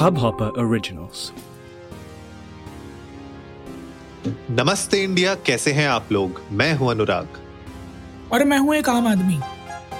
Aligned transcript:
Hubhopper 0.00 0.46
Originals. 0.60 1.22
नमस्ते 4.50 5.02
India 5.04 5.34
कैसे 5.46 5.72
हैं 5.72 5.86
आप 5.88 6.12
लोग? 6.12 6.40
मैं 6.52 6.72
हूँ 6.74 6.90
अनुराग। 6.90 7.28
और 8.32 8.44
मैं 8.44 8.58
हूँ 8.58 8.74
एक 8.74 8.88
आम 8.88 9.06
आदमी। 9.06 9.38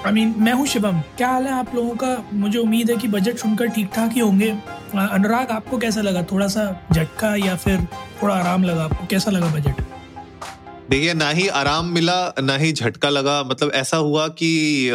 आई 0.06 0.12
मीन 0.12 0.34
मैं 0.38 0.52
हूँ 0.52 0.66
शिवम। 0.66 1.00
क्या 1.16 1.28
हाल 1.28 1.46
है 1.46 1.52
आप 1.52 1.74
लोगों 1.74 1.96
का? 1.96 2.16
मुझे 2.32 2.58
उम्मीद 2.58 2.90
है 2.90 2.96
कि 2.96 3.08
बजट 3.08 3.36
सुनकर 3.36 3.68
ठीक 3.68 3.90
ठाक 3.94 4.12
ही 4.12 4.20
होंगे। 4.20 4.50
अनुराग 4.96 5.50
आपको 5.50 5.78
कैसा 5.78 6.00
लगा? 6.00 6.22
थोड़ा 6.32 6.48
सा 6.48 6.64
झटका 6.92 7.34
या 7.36 7.56
फिर 7.56 7.86
थोड़ा 8.22 8.34
आराम 8.34 8.64
लगा 8.64 8.84
आपको? 8.84 9.06
कैसा 9.06 9.30
लगा 9.30 9.54
बजट 9.54 9.84
देखिए 10.90 11.14
ना 11.14 11.30
ही 11.30 11.48
आराम 11.58 11.92
मिला 11.94 12.20
ना 12.40 12.56
ही 12.56 12.72
झटका 12.72 13.08
लगा। 13.08 13.42
मतलब 13.42 13.72
ऐसा 13.74 13.96
हुआ 13.96 14.28
कि 14.28 14.90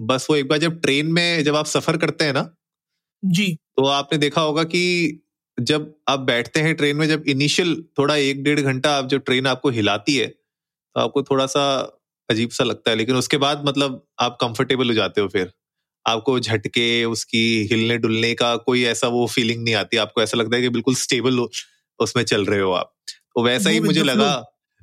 बस 0.00 0.26
वो 0.30 0.36
एक 0.36 0.48
बार 0.48 0.58
जब 0.58 0.80
ट्रेन 0.80 1.12
में 1.12 1.44
जब 1.44 1.56
आप 1.56 1.66
सफ़र 1.66 1.96
करते 1.96 2.24
हैं 2.24 2.32
ना 2.32 2.48
जी। 3.22 3.56
तो 3.78 3.84
आपने 3.88 4.18
देखा 4.18 4.40
होगा 4.40 4.62
कि 4.64 5.20
जब 5.58 5.94
आप 6.08 6.20
बैठते 6.22 6.60
हैं 6.60 6.74
ट्रेन 6.76 6.96
में 6.96 7.06
जब 7.08 7.24
इनिशियल 7.28 7.74
थोड़ा 7.98 8.16
एक 8.16 8.42
डेढ़ 8.44 8.60
घंटा 8.60 8.90
आप 8.98 9.08
जब 9.08 9.22
ट्रेन 9.24 9.46
आपको 9.46 9.70
हिलाती 9.70 10.16
है 10.16 10.26
तो 10.26 10.56
आपको 10.96 11.22
थोड़ा 11.22 11.46
सा 11.46 11.64
अजीब 12.28 12.50
सा 12.50 12.64
लगता 12.64 12.90
है। 12.90 12.96
लेकिन 12.96 13.16
उसके 13.16 13.36
बाद 13.38 13.62
मतलब 13.66 14.02
आप 14.20 14.36
कंफर्टेबल 14.40 14.88
हो 14.88 14.94
जाते 14.94 15.20
हो 15.20 15.28
फिर। 15.28 15.50
आपको 16.06 16.38
झटके 16.40 17.04
उसकी 17.06 17.42
हिलने 17.70 17.96
डुलने 17.98 18.32
का 18.34 18.54
कोई 18.58 18.84
ऐसा 18.86 19.08
वो 19.08 19.26
फीलिंग 19.28 19.62
नहीं 19.64 19.74
आती। 19.74 19.96
आपको 19.96 20.22
ऐसा 20.22 20.38
लगता 20.38 20.56
है 20.56 20.62
कि 20.62 20.68
बिल्कुल 20.70 20.94
स्टेबल 20.96 21.38
हो 21.38 21.50
उसमें 21.98 22.22
चल 22.24 22.44
रहे 22.46 22.60
हो 22.60 22.72
आप। 22.72 22.92
तो 23.08 23.42
वैसा 23.44 23.70
ही 23.70 23.80
मुझे 23.80 24.02
लगा 24.04 24.34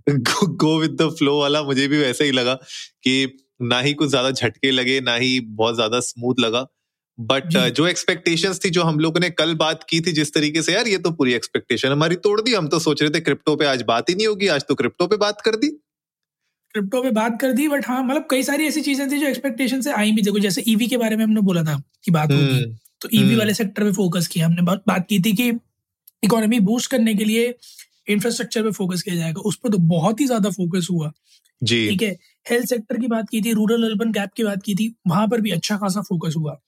गो 0.08 0.78
विद 0.80 0.92
द 1.02 1.09
फ्लो 1.17 1.39
वाला 1.39 1.62
मुझे 1.64 1.88
भी 1.88 1.98
वैसा 2.00 2.23
ही 2.23 2.31
लगा 2.31 2.53
कि 3.03 3.39
ना 3.64 3.80
ही 3.81 3.94
कुछ 3.94 4.09
ज़्यादा 4.09 4.31
झटके 4.31 4.72
लगे 4.72 5.00
ना 5.02 5.16
ही 5.17 5.39
बहुत 5.55 5.76
ज़्यादा 5.76 6.00
स्मूथ 6.02 6.39
लगा। 6.39 6.66
बट 7.18 7.48
जी। 7.48 7.70
जो 7.72 7.86
एक्सपेक्टेशंस 7.88 8.60
थी 8.66 8.70
जो 8.70 8.84
हम 8.84 9.00
लोगों 9.00 9.20
ने 9.20 9.30
कल 9.32 9.54
बात 9.56 9.84
की 9.90 10.00
थी 10.02 10.12
जिस 10.12 10.34
तरीके 10.34 10.62
से 10.62 10.73
यार 10.73 10.88
ये 10.88 10.98
तो 10.98 11.12
पूरी 11.12 11.34
एक्सपेक्टेशन 11.34 11.92
हमारी 11.92 12.16
तोड़ 12.23 12.40
दी 12.42 12.53
हम 12.53 12.68
तो 12.68 12.80
सोच 12.80 13.02
रहे 13.02 13.12
थे 13.12 13.20
क्रिप्टो 13.20 13.56
पे 13.56 13.66
आज 13.66 13.81
बात 13.88 14.09
ही 14.09 14.16
नहीं 14.16 14.28
होगी 14.28 14.48
आज 14.50 14.66
तो 14.68 14.76
क्रिप्टो 14.76 15.08
पे 15.08 15.18
बात 15.18 15.42
कर 15.42 15.56
दी। 15.56 15.70
क्रिप्टो 16.73 17.02
पे 17.03 17.12
बात 17.12 17.40
कर 17.42 17.52
दी 17.52 17.68
बट 17.68 17.88
हाँ 17.88 18.03
मतलब 18.03 18.28
कई 18.30 18.44
सारी 18.44 18.68
ऐसी 18.68 18.81
चीज़ें 18.81 19.09
थी 19.12 19.18
जो 19.20 19.28
एक्सपेक्टेशन 19.28 19.81
से 19.81 19.92
आई 19.94 20.12
भी। 20.12 20.22
देखो 20.22 20.40
जैसे 20.40 20.64
ईवी 20.68 20.88
के 20.88 20.98
बारे 20.98 21.16
में 21.16 21.23
हमने 21.23 21.42
बोला 21.42 21.64
था 21.64 21.81
कि 22.03 22.12
बात 22.12 22.31
होगी 22.31 22.44
हम्म, 22.44 22.76
तो 23.02 23.09
ईवी 23.14 23.23
हम्म। 23.23 23.38
वाले 23.38 23.53
सेक्टर 23.53 23.84
पे 23.84 23.92
फोकस 23.92 24.28
किया 24.28 24.46
हमने 24.46 24.62
बात 24.62 24.84
बात 24.88 25.06
की 25.09 25.20
थी 25.20 25.34
कि 25.34 25.50
इकोनॉमी 26.23 26.59
बूस्ट 26.62 26.92
करने 26.92 27.16
के 27.16 27.25
लिए 27.25 27.53
इंफ्रास्ट्रक्चर 28.09 28.64
पे 28.64 28.72
फोकस 28.72 29.02
किया 29.02 29.16
जाएगा। 29.16 29.42
उस 29.42 29.56
पर 29.56 29.70
तो 29.70 29.78
बहुत 29.90 30.20
ही 30.22 30.25
ज़्यादा 30.25 30.50
फोकस 30.50 30.88
हुआ। 30.92 31.12
जी। 31.62 31.88
ठीक 31.90 32.02
है 32.02 32.16
हेल्थ 32.46 32.68
सेक्टर 32.68 32.98
की 32.98 33.08
बात 33.08 33.30
की 33.30 33.42
थी 33.42 33.53
रूरल 33.53 33.84
अर्बन 33.84 34.12
गैप 34.12 34.30
की 34.38 34.44
बात 34.44 34.64
की 34.64 34.75
थी 34.75 34.94
वहाँ 35.08 35.28
पर 35.28 35.42
भी 35.42 35.52
अच्छा 35.52 35.78
खासा 35.78 36.02
फोकस 36.02 36.34
हुआ। 36.38 36.59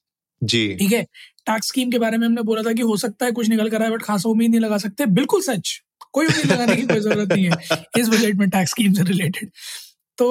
जी। 0.44 0.68
ठीक 0.76 0.92
है? 0.92 1.04
टैक्स 1.48 1.68
स्कीम 1.68 1.92
के 1.92 2.00
बारे 2.00 2.18
में 2.18 2.26
हमने 2.28 2.42
बोला 2.42 2.62
था 2.64 2.74
कि 2.74 2.82
हो 2.82 2.98
सकता 2.98 3.26
है 3.26 3.32
कुछ 3.32 3.50
निकल 3.50 3.70
कर 3.70 3.84
आए 3.84 3.90
बट 3.90 4.02
खासा 4.02 4.30
उम्मीद 4.30 4.52
नहीं 4.52 4.60
लगा 4.62 4.78
सकते। 4.78 5.06
बिल्कुल 5.06 5.42
सच। 5.42 5.80
कोई 6.14 6.26
उम्मीद 6.26 6.52
लगाने 6.52 6.76
की 6.76 6.82
कोई 6.84 7.00
ज़रूरत 7.00 7.32
नहीं 7.34 7.46
है। 7.46 7.52
इस 8.00 8.10
बजट 8.10 8.36
में 8.36 8.50
टैक्स 8.50 8.72
स्कीम 8.72 8.94
से 8.94 9.04
रिलेटेड 9.04 9.50
तो 10.18 10.28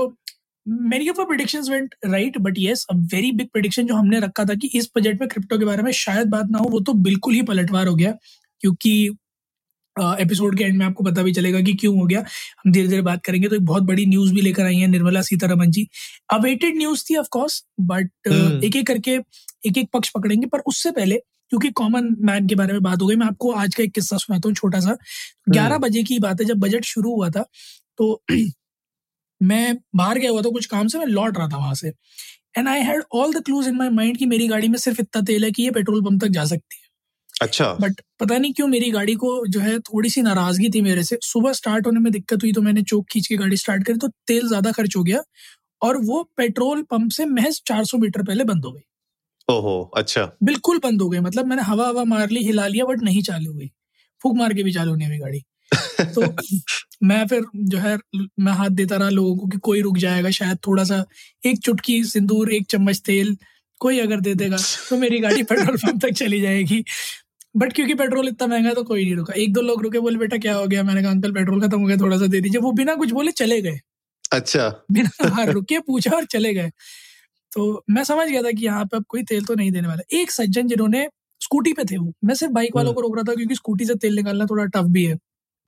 many 0.66 1.08
of 1.08 1.22
predictions 1.22 1.70
went 1.70 1.94
right 2.06 2.38
but 2.38 2.54
yes 2.58 2.86
a 2.90 2.94
very 3.14 3.32
big 3.32 3.46
prediction 3.52 3.86
जो 3.86 3.94
हमने 3.94 4.20
रखा 4.20 4.44
था 4.44 4.54
कि 4.54 4.70
इस 4.74 4.88
बजट 4.98 5.20
में 5.20 5.28
क्रिप्टो 5.28 5.58
के 5.58 5.64
बारे 5.64 5.82
में 5.82 5.92
शायद 5.92 6.28
बात 6.28 6.48
ना 6.50 6.58
हो 6.58 6.68
वो 6.70 6.80
तो 6.80 6.92
बिल्कुल 7.02 7.34
ही 7.34 7.42
पलटवार 7.42 7.86
हो 7.86 7.94
गया। 7.94 8.12
क्योंकि 8.60 9.10
एपिसोड 9.96 10.56
के 10.58 10.64
एंड 10.64 10.76
में 10.78 10.84
आपको 10.86 11.04
पता 11.04 11.22
भी 11.22 11.32
चलेगा 11.32 11.60
कि 11.60 11.72
क्यों 11.74 11.98
हो 12.00 12.06
गया। 12.06 12.20
हम 12.20 12.72
धीरे 12.72 12.88
धीरे 12.88 13.02
बात 13.02 13.22
करेंगे 13.24 13.48
तो 13.48 13.56
एक 13.56 13.64
बहुत 13.64 13.82
बड़ी 13.82 14.06
न्यूज़ 14.06 14.32
भी 14.34 14.40
लेकर 14.40 14.64
आई 14.64 14.76
है 14.76 14.86
निर्मला 14.86 15.22
सीतारमन 15.22 15.70
जी। 15.70 15.86
अवेटेड 16.32 16.76
न्यूज़ 16.76 17.04
थी 17.10 17.16
ऑफ़ 17.16 17.28
कोर्स 17.30 17.62
बट 17.80 18.10
हम्म। 18.28 18.62
एक 18.64 18.76
एक 18.76 18.86
करके 18.86 19.18
एक 19.66 19.78
एक 19.78 19.88
पक्ष 19.92 20.10
पकड़ेंगे 20.10 20.46
पर 20.46 20.60
उससे 20.66 20.90
पहले 20.90 21.16
क्योंकि 21.50 21.70
कॉमन 21.70 22.16
मैन 22.20 22.46
के 22.48 22.54
बारे 22.54 22.72
में 22.72 22.82
बात 22.82 23.02
हो 23.02 23.06
गई 23.06 23.16
मैं 23.16 23.26
आपको 23.26 23.52
आज 23.52 23.74
का 23.74 23.82
एक 23.84 23.92
किस्सा 23.92 24.16
सुनाता 24.16 24.48
हूँ 24.48 24.54
छोटा 24.54 24.80
सा। 24.80 24.96
ग्यारह 25.50 25.78
बजे 25.78 26.02
की 26.02 26.18
बात 26.18 26.40
है 26.40 26.46
जब 26.46 26.58
बजट 26.58 26.84
शुरू 26.84 27.14
हुआ 27.14 27.28
था 27.30 27.44
तो 27.98 28.22
मैं 29.42 29.76
बाहर 29.96 30.18
गया 30.18 30.30
हुआ 30.30 30.42
था 30.42 30.50
कुछ 30.50 30.66
काम 30.66 30.88
से 30.88 30.98
मैं 30.98 31.06
लौट 31.06 31.38
रहा 31.38 31.48
था 31.48 31.56
वहाँ 31.56 31.74
से। 31.74 31.88
And 32.58 32.68
I 32.68 32.80
had 32.80 33.02
all 33.14 33.32
the 33.34 33.42
clues 33.44 33.68
in 33.68 33.76
my 33.76 33.88
mind 33.88 34.18
कि 34.18 34.26
मेरी 34.26 34.48
गाड़ी 34.48 34.68
में 34.68 34.78
सिर्फ़ 34.78 35.00
इतना 35.00 35.22
तेल 35.22 35.44
है 35.44 35.50
कि 35.52 35.62
ये 35.62 35.70
पेट्रोल 35.70 36.02
पंप 36.02 36.24
तक 36.24 36.30
जा 36.30 36.44
सकती 36.44 36.76
है। 36.76 36.81
अच्छा। 37.40 37.72
बट 37.80 38.00
पता 38.20 38.38
नहीं 38.38 38.52
क्यों 38.52 38.66
मेरी 38.68 38.90
गाड़ी 38.90 39.14
को 39.14 39.30
जो 39.46 39.60
है 39.60 39.78
थोड़ी 39.80 40.08
सी 40.10 40.22
नाराज़गी 40.22 40.68
थी 40.70 40.80
मेरे 40.80 41.04
से। 41.04 41.18
सुबह 41.22 41.52
स्टार्ट 41.52 41.86
होने 41.86 42.00
में 42.00 42.12
दिक्कत 42.12 42.42
हुई 42.42 42.52
तो 42.52 42.62
मैंने 42.62 42.82
चौक 42.82 43.06
खींच 43.10 43.26
के 43.26 43.36
गाड़ी 43.36 43.56
स्टार्ट 43.56 43.84
करी 43.86 43.98
तो 43.98 44.08
तेल 44.26 44.48
ज़्यादा 44.48 44.72
खर्च 44.72 44.96
हो 44.96 45.02
गया 45.02 45.22
और 45.82 45.96
वो 46.04 46.22
पेट्रोल 46.36 46.82
पंप 46.82 47.10
से 47.10 47.24
महज 47.26 47.62
400 47.66 47.98
मीटर 47.98 48.22
पहले 48.22 48.44
बंद 48.44 48.64
हो 48.64 48.72
गई। 48.72 48.82
ओहो 49.48 49.80
अच्छा। 49.96 50.30
बिल्कुल 50.42 50.78
बंद 50.84 51.02
हो 51.02 51.08
गई। 51.08 51.20
मतलब 51.20 51.46
मैंने 51.46 51.62
हवा 51.62 51.88
हवा 51.88 52.04
मार 52.04 52.30
ली 52.30 52.44
हिला 52.44 52.66
लिया 52.66 52.84
बट 52.84 53.02
नहीं 53.02 53.22
चालू 53.22 53.52
हुई। 53.52 53.70
फूक 54.20 54.36
मार 54.36 54.54
के 54.54 54.62
भी 54.62 54.72
चालू 54.72 54.94
नहीं 54.94 55.08
हुई 55.08 55.18
गाड़ी। 55.18 55.42
तो 56.14 56.22
मैं 57.04 57.26
फिर 57.28 57.44
जो 57.56 57.78
है 57.78 57.98
मैं 58.40 58.52
हाथ 58.52 58.70
देता 58.70 58.96
रहा 58.96 59.08
लोगों 59.10 59.36
को 59.36 59.46
कि 59.46 59.58
कोई 59.58 59.80
रुक 59.82 59.98
जाएगा 59.98 60.30
शायद 60.30 60.58
थोड़ा 60.66 60.84
सा 60.84 61.04
एक 61.46 61.58
चुटकी 61.60 62.02
सिंदूर 62.04 62.52
एक 62.54 62.66
चम्मच 62.70 63.00
तेल 63.06 63.36
कोई 63.80 63.98
अगर 64.00 64.20
दे 64.20 64.34
देगा 64.34 64.56
तो 64.90 64.96
मेरी 64.96 65.18
गाड़ी 65.20 65.42
पेट्रोल 65.50 65.76
पंप 65.76 66.02
तक 66.02 66.12
चली 66.14 66.40
जाएगी। 66.40 66.84
बट 67.54 67.72
क्योंकि 67.72 67.94
पेट्रोल 67.94 68.28
इतना 68.28 68.46
महँगा 68.46 68.68
है 68.68 68.74
तो 68.74 68.82
कोई 68.84 69.04
नहीं 69.04 69.16
रुका। 69.16 69.34
एक 69.34 69.52
दो 69.52 69.60
लोग 69.60 69.82
रुके 69.82 69.98
बोले 70.00 70.18
बेटा 70.18 70.36
क्या 70.38 70.54
हो 70.54 70.66
गया? 70.66 70.82
मैंने 70.82 71.02
कहा 71.02 71.10
अंकल 71.10 71.32
पेट्रोल 71.32 71.60
खत्म 71.62 71.80
हो 71.80 71.86
गया 71.86 71.96
थोड़ा 71.96 72.18
सा 72.18 72.26
दे 72.26 72.40
दीजिए। 72.40 72.60
वो 72.60 72.72
बिना 72.72 72.94
कुछ 72.94 73.10
बोले 73.12 73.32
चले 73.32 73.60
गए। 73.62 73.78
अच्छा। 74.32 74.68
बिना 74.92 75.10
हाँ 75.36 75.46
रुके 75.46 75.78
पूछा 75.80 76.16
और 76.16 76.24
चले 76.24 76.54
गए। 76.54 76.70
तो 77.52 77.84
मैं 77.90 78.04
समझ 78.04 78.28
गया 78.28 78.42
था 78.42 78.52
कि 78.52 78.64
यहाँ 78.66 78.84
पे 78.84 78.96
अब 78.96 79.04
कोई 79.08 79.22
तेल 79.22 79.44
तो 79.44 79.54
नहीं 79.54 79.72
देने 79.72 79.88
वाला। 79.88 80.02
एक 80.20 80.30
सज्जन 80.30 80.68
जिन्होंने 80.68 81.08
स्कूटी 81.40 81.72
पे 81.72 81.84
थे 81.84 81.98
वो। 81.98 82.12
मैं 82.24 82.34
सिर्फ़ 82.34 82.52
बाइक 82.54 82.76
वालों 82.76 82.94
को 82.94 83.00
रोक 83.00 83.16
रहा 83.16 83.32
था 83.32 83.34
क्योंकि 83.36 83.54
स्कूटी 83.54 83.84
से 83.84 83.94
तेल 83.96 84.16
निकालना 84.16 84.46
थोड़ा 84.46 84.64
टफ 84.66 84.86
भी 84.88 85.04
है। 85.06 85.18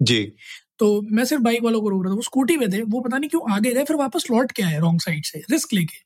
जी। 0.02 0.32
तो 0.80 0.86
मैं 1.10 1.24
सिर्फ़ 1.24 1.42
बाइक 1.42 1.62
वालों 1.62 1.80
को 1.80 1.88
रोक 1.88 2.02
रहा 2.02 2.10
था 2.10 2.16
वो 2.16 2.22
स्कूटी 2.22 2.56
पे 2.56 2.68
थे 2.68 2.82
वो 2.84 3.00
पता 3.00 3.18
नहीं 3.18 3.30
क्यों 3.30 3.42
आगे 3.52 3.72
गए 3.74 3.84
फिर 3.84 3.96
वापस 3.96 4.24
लौट 4.30 4.52
के 4.52 4.62
आए 4.62 4.78
रॉन्ग 4.78 5.00
साइड 5.00 5.24
से 5.24 5.42
रिस्क 5.50 5.72
लेके 5.72 5.98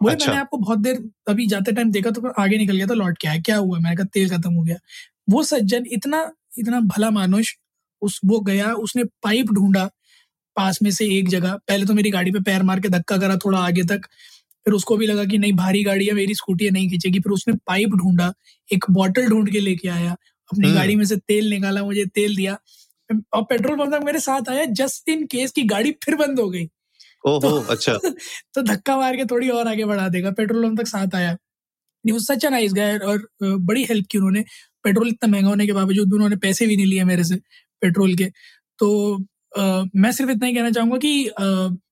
बोले 0.00 0.14
अच्छा। 0.14 0.26
मैंने 0.26 0.40
आपको 0.40 0.58
बहुत 0.58 0.78
देर 0.78 1.02
अभी 1.28 1.46
जाते 1.46 1.72
टाइम 1.72 1.90
देखा 1.90 2.10
तो 2.10 2.32
आगे 2.38 2.58
निकल 2.58 2.76
गया 2.76 2.86
था 2.86 2.94
लौट 2.94 3.18
के 3.18 3.28
आया 3.28 3.40
क्या 3.40 3.56
हुआ 3.56 3.78
मैंने 3.78 3.96
कहा 3.96 4.06
तेल 4.14 4.30
खत्म 4.30 4.52
हो 4.52 4.62
गया 4.62 4.76
वो 5.30 5.42
सज्जन 5.44 5.84
इतना 5.92 6.30
इतना 6.58 6.80
भला 6.88 7.10
मानुष 7.12 7.54
उस 8.02 8.20
वो 8.24 8.40
गया 8.42 8.72
उसने 8.78 9.04
पाइप 9.22 9.50
ढूंढा 9.52 9.88
पास 10.56 10.78
में 10.82 10.90
से 10.92 11.06
एक 11.12 11.28
जगह 11.28 11.56
पहले 11.68 11.86
तो 11.86 11.94
मेरी 11.94 12.10
गाड़ी 12.10 12.30
पे 12.30 12.40
पैर 12.42 12.62
मार 12.62 12.80
के 12.80 12.88
धक्का 12.90 13.16
करा 13.18 13.36
थोड़ा 13.36 13.58
आगे 13.60 13.82
तक 13.86 14.06
फिर 14.66 14.74
उसको 14.74 14.96
भी 14.96 15.06
लगा 15.06 15.24
कि 15.24 15.38
नहीं 15.38 15.52
भारी 15.54 15.82
गाड़ी 15.84 16.06
है 16.06 16.12
मेरी 16.14 16.34
स्कूटी 16.34 16.64
है 16.64 16.70
नहीं 16.70 16.88
खींचेगी 16.90 17.20
फिर 17.20 17.32
उसने 17.32 17.54
पाइप 17.66 17.94
ढूंढा 17.94 18.32
एक 18.68 18.84
बॉटल 18.90 19.28
ढूंढ 19.28 19.50
के 19.52 19.60
लेके 19.60 19.88
आया 19.90 20.12
अपनी 20.12 20.66
हम्म। 20.66 20.76
गाड़ी 20.76 20.96
में 20.96 21.04
से 21.04 21.16
तेल 21.18 21.50
निकाला 21.50 21.82
मुझे 21.84 22.04
तेल 22.14 22.36
दिया 22.36 22.56
और 23.32 23.42
पेट्रोल 23.44 23.76
पंप 23.78 23.94
तक 23.94 24.04
मेरे 24.04 24.20
साथ 24.20 24.48
आया 24.50 24.64
जस्ट 24.80 25.08
इन 25.08 25.26
केस 25.26 25.52
की 25.52 25.62
गाड़ी 25.68 25.90
फिर 26.04 26.16
बंद 26.16 26.40
हो 26.40 26.48
गई। 26.50 26.68
ओहो 27.24 27.40
तो 27.40 27.56
अच्छा। 27.72 27.94
तो 28.54 28.62
धक्का 28.64 28.96
मार 28.96 29.16
के 29.16 29.24
थोड़ी 29.26 29.48
और 29.50 29.68
आगे 29.68 29.84
बढ़ा 29.84 30.08
देगा 30.08 30.30
पेट्रोल 30.32 30.64
पंप 30.68 30.80
तक 30.80 30.86
साथ 30.88 31.14
आया। 31.14 31.36
न्यूज़ 32.04 32.24
सच 32.26 32.46
नाइस 32.46 32.72
गाय 32.74 32.98
और 32.98 33.28
बड़ी 33.42 33.84
हेल्प 33.84 34.06
की 34.10 34.18
उन्होंने। 34.18 34.44
पेट्रोल 34.84 35.08
इतना 35.08 35.30
महँगा 35.32 35.48
होने 35.48 35.66
के 35.66 35.72
बावजूद 35.72 36.08
भी 36.08 36.14
उन्होंने 36.14 36.36
पैसे 36.38 36.66
भी 36.66 36.76
नहीं 36.76 36.86
लिए 36.86 37.04
मेरे 37.04 37.24
से 37.24 37.36
पेट्रोल 37.82 38.14
के। 38.16 38.26
तो 38.78 38.90
अ, 39.58 39.84
मैं 39.96 40.10
सिर्फ़ 40.12 40.30
इतना 40.32 40.46
ही 40.46 40.54
कहना 40.54 40.70
चाहूँगा 40.70 40.96
कि 40.98 41.26
अ, 41.28 41.44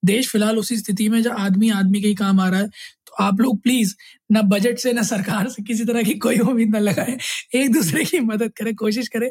देश 0.04 0.30
फ़िलहाल 0.32 0.58
उसी 0.58 0.76
स्थिति 0.78 1.08
में 1.08 1.22
जब 1.22 1.32
आदमी 1.38 1.70
आदमी 1.72 2.00
के 2.02 2.08
ही 2.08 2.14
काम 2.14 2.40
आ 2.40 2.48
रहा 2.50 2.60
है। 2.60 2.68
तो 3.08 3.24
आप 3.24 3.40
लोग 3.40 3.62
प्लीज़ 3.62 3.94
ना 4.32 4.42
बजट 4.44 4.78
से 4.78 4.92
ना 4.92 5.02
सरकार 5.04 5.48
से 5.48 5.62
किसी 5.62 5.84
तरह 5.84 6.02
की 6.02 6.14
कोई 6.18 6.38
उम्मीद 6.40 6.70
ना 6.70 6.78
लगाए। 6.80 7.16
एक 7.56 7.72
दूसरे 7.72 8.04
की 8.04 8.20
मदद 8.22 8.52
करें 8.56 8.74
कोशिश 8.76 9.08
करें। 9.08 9.30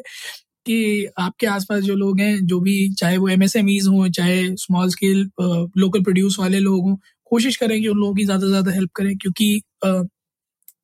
कि 0.66 1.06
आपके 1.18 1.46
आसपास 1.48 1.82
जो 1.82 1.94
लोग 1.96 2.20
हैं, 2.20 2.46
जो 2.46 2.60
भी, 2.60 2.88
चाहे 2.94 3.16
वो 3.16 3.28
एमएसएमईज 3.28 3.86
हों, 3.88 4.08
चाहे 4.10 4.54
स्मॉल 4.56 4.88
स्केल 4.90 5.20
लोकल 5.78 6.02
प्रोड्यूस 6.02 6.38
वाले 6.40 6.58
लोग 6.60 6.88
हों, 6.88 6.96
कोशिश 7.30 7.56
करें 7.56 7.80
कि 7.80 7.88
उन 7.88 7.98
लोगों 7.98 8.14
की 8.14 8.24
ज़्यादा 8.24 8.46
से 8.46 8.48
ज़्यादा 8.50 8.72
हेल्प 8.72 8.90
करें, 8.96 9.16
क्योंकि 9.18 9.62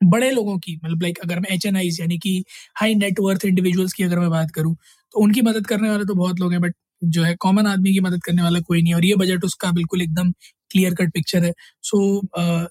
बड़े 0.04 0.30
लोगों 0.30 0.58
की 0.58 0.74
मतलब 0.76 1.02
लाइक 1.02 1.18
अगर 1.24 1.40
मैं 1.40 1.54
एच 1.54 1.66
एन 1.66 1.76
आईज 1.76 2.00
यानी 2.00 2.18
कि 2.18 2.42
हाई 2.76 2.94
नेटवर्थ 2.94 3.44
इंडिविजुअल्स 3.44 3.92
की 3.92 4.04
अगर 4.04 4.18
मैं 4.18 4.30
बात 4.30 4.50
करूँ 4.54 4.74
तो 5.14 5.20
उनकी 5.20 5.42
मदद 5.42 5.66
करने 5.66 5.88
वाले 5.90 6.04
तो 6.04 6.14
बहुत 6.14 6.40
लोग 6.40 6.52
हैं 6.52 6.60
बट 6.60 6.74
जो 7.04 7.22
है 7.22 7.34
कॉमन 7.40 7.66
आदमी 7.66 7.92
की 7.92 8.00
मदद 8.00 8.22
करने 8.24 8.42
वाला 8.42 8.60
कोई 8.60 8.82
नहीं 8.82 8.94
और 8.94 9.04
ये 9.04 9.14
बजट 9.16 9.44
उसका 9.44 9.70
बिल्कुल 9.72 10.02
एकदम 10.02 10.30
क्लियर 10.70 10.94
कट 10.94 11.12
पिक्चर 11.14 11.44
है। 11.44 11.52
सो 11.82 12.00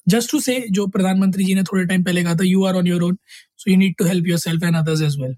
जस्ट 0.09 0.31
टू 0.31 0.39
से 0.39 0.59
जो 0.71 0.87
प्रधानमंत्री 0.87 1.43
जी 1.45 1.55
ने 1.55 1.63
थोड़े 1.63 1.85
टाइम 1.85 2.03
पहले 2.03 2.23
कहा 2.23 2.35
था 2.35 2.45
you 2.45 2.63
are 2.65 2.75
on 2.75 2.87
your 2.87 3.03
own 3.03 3.17
so 3.57 3.71
you 3.71 3.77
need 3.77 3.95
to 3.99 4.05
help 4.05 4.27
yourself 4.39 4.63
and 4.63 4.75
others 4.75 5.01
as 5.01 5.19
well 5.21 5.35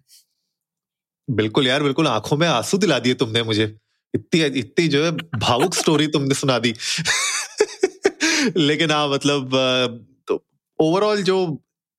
बिल्कुल 1.30 1.68
यार 1.68 1.84
बिल्कुल 1.84 2.08
आँखों 2.08 2.38
में 2.38 2.48
आँसू 2.48 2.78
दिला 2.78 3.00
दिए 3.00 3.14
तुमने 3.16 3.44
मुझे। 3.44 3.64
इतनी 4.14 4.42
इतनी 4.60 4.88
जो 4.88 5.04
है 5.06 5.12
भावुक 5.40 5.74
स्टोरी 5.76 6.08
तुमने 6.08 6.36
सुना 6.36 6.58
दी। 6.60 6.74
लेकिन 8.58 8.92
हाँ 8.92 9.08
मतलब 9.10 9.56
अ, 9.56 9.88
तो 10.28 10.44
ओवरऑल 10.80 11.22
जो 11.24 11.46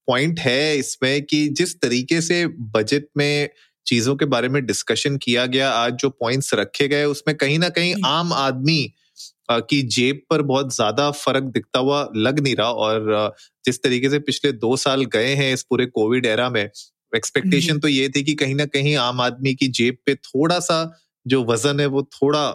पॉइंट 0.08 0.38
है 0.40 0.76
इसमें 0.76 1.22
कि 1.22 1.46
जिस 1.48 1.74
तरीके 1.80 2.20
से 2.20 2.46
बजट 2.76 3.06
में 3.16 3.48
चीज़ों 3.86 4.14
के 4.16 4.24
बारे 4.26 4.48
में 4.48 4.64
डिस्कशन 4.66 5.16
किया 5.16 5.46
गया 5.46 5.70
आज 5.72 5.92
जो 5.94 6.08
पॉइंट्स 6.10 6.54
रखे 6.54 6.88
गए 6.88 7.04
उसमें 7.04 7.36
कहीं 7.36 7.58
ना 7.58 7.68
कहीं 7.68 7.94
आम 8.06 8.32
आदमी 8.32 8.82
की 9.52 9.82
जेब 9.88 10.20
पर 10.30 10.42
बहुत 10.42 10.74
ज़्यादा 10.74 11.10
फ़र्क 11.12 11.44
दिखता 11.44 11.78
हुआ 11.78 12.08
लग 12.16 12.40
नहीं 12.40 12.54
रहा। 12.56 12.70
और 12.70 13.34
जिस 13.64 13.82
तरीके 13.82 14.10
से 14.10 14.18
पिछले 14.20 14.52
दो 14.54 14.76
साल 14.76 15.04
गए 15.14 15.34
हैं 15.34 15.52
इस 15.54 15.62
पूरे 15.62 15.86
कोविड 15.88 16.26
एरा 16.26 16.48
में 16.50 16.68
एक्सपेक्टेशन 17.16 17.78
तो 17.78 17.88
ये 17.88 18.08
थी 18.08 18.22
कि 18.22 18.34
कहीं 18.34 18.54
ना 18.54 18.64
कहीं 18.66 18.96
आम 18.96 19.20
आदमी 19.20 19.54
की 19.54 19.68
जेब 19.68 19.96
पे 20.06 20.14
थोड़ा 20.14 20.58
सा 20.60 20.98
जो 21.26 21.44
वज़न 21.44 21.80
है 21.80 21.86
वो 21.86 22.02
थोड़ा 22.02 22.46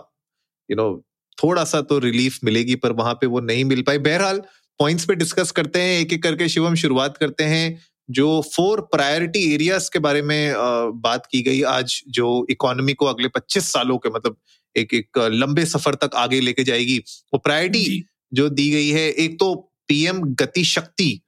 यू 0.70 0.76
नो 0.76 1.06
थोड़ा 1.44 1.64
सा 1.64 1.82
तो 1.82 2.00
रिलीफ 2.00 2.40
मिलेगी 2.44 2.76
पर 2.76 2.92
वहाँ 2.92 3.14
पे 3.14 3.28
वो 3.28 3.40
नहीं 3.40 3.66
मिल 3.66 3.82
पाई। 3.82 3.98
बहरहाल 3.98 4.42
पॉइंट्स 4.80 5.06
पे 5.06 5.16
डिस्कस 5.16 5.52
करते 5.52 5.82
हैं 5.82 6.00
एक 6.00 6.14
एक 6.14 6.24
करके 6.24 6.50
शिवम 6.50 6.76
शुरुआत 6.76 7.18
करते 7.18 7.44
हैं 7.44 7.84
जो 8.10 8.42
फोर 8.56 8.82
प्रायोरिटी 8.82 9.54
एरियाज़ 9.54 9.90
के 9.94 10.00
बारे 10.00 10.22
में 10.22 10.54
बात 11.02 11.28
की 11.32 11.42
गई 11.42 11.62
आज 11.62 12.02
जो 12.10 12.48
इकोनॉमी 12.50 12.94
को 12.94 13.06
अगले 13.06 13.28
25 13.28 13.72
सालों 13.72 13.98
के 13.98 14.10
मतलब 14.10 14.38
एक 14.76 14.94
एक 14.94 15.18
लंबे 15.18 15.66
सफ़र 15.66 15.96
तक 15.96 16.16
आगे 16.16 16.40
लेके 16.42 16.64
जाएगी। 16.64 16.98
वो 17.34 17.38
प्रायोरिटी 17.38 18.04
जो। 18.34 18.50
दी 18.50 18.70
गई 18.72 18.90
है 18.90 19.10
एक 19.10 19.40
तो 19.40 19.54
पीएम 19.88 20.22
गति 20.22 20.64
शक्ति 20.64 21.22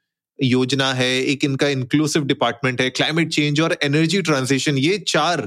योजना 0.44 0.94
है 0.94 1.10
एक 1.24 1.44
इनका 1.46 1.68
इंक्लूसिव 1.68 2.24
डिपार्टमेंट 2.24 2.82
है 2.82 2.90
क्लाइमेट 2.90 3.30
चेंज 3.30 3.62
और 3.62 3.78
एनर्जी 3.84 4.22
ट्रांजिशन 4.22 4.78
ये 4.78 4.98
चार 5.08 5.42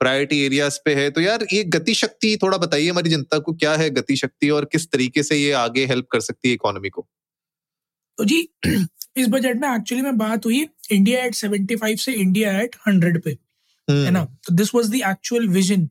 प्रायोरिटी 0.00 0.40
एरियाज़ 0.44 0.78
पे 0.84 0.94
है। 0.94 1.10
तो 1.10 1.20
यार 1.20 1.46
ये 1.52 1.64
गति 1.64 1.94
शक्ति 1.94 2.36
थोड़ा 2.42 2.58
बताइए 2.58 2.90
हमारी 2.90 3.10
जनता 3.10 3.38
को 3.38 3.52
क्या 3.52 3.74
है 3.76 3.90
गति 3.90 4.16
शक्ति 4.16 4.50
और 4.50 4.64
किस 4.64 4.90
तरीके 4.90 5.22
से 5.22 5.36
ये 5.36 5.52
आगे 5.52 5.86
हेल्प 5.86 6.06
कर 6.12 6.20
सकती 6.20 6.48
है 6.48 6.54
इकोनॉमी 6.54 6.88
को? 6.88 7.08
तो 8.18 8.24
जी 8.24 8.48
इस 9.16 9.28
बजट 9.28 9.60
में 9.60 9.68
एक्चुअली 9.68 10.02
में 10.02 10.18
बात 10.18 10.46
हुई 10.46 10.66
इंडिया 10.90 11.24
एट 11.24 11.34
75 11.34 11.96
से 12.00 12.12
इंडिया 12.12 12.58
एट 12.60 12.76
100 12.88 13.20
पे 13.24 13.30
है 13.90 14.10
ना? 14.10 14.24
तो 14.24 14.54
this 14.54 14.74
was 14.74 14.90
the 14.90 14.94
actual 14.94 15.48
vision 15.48 15.88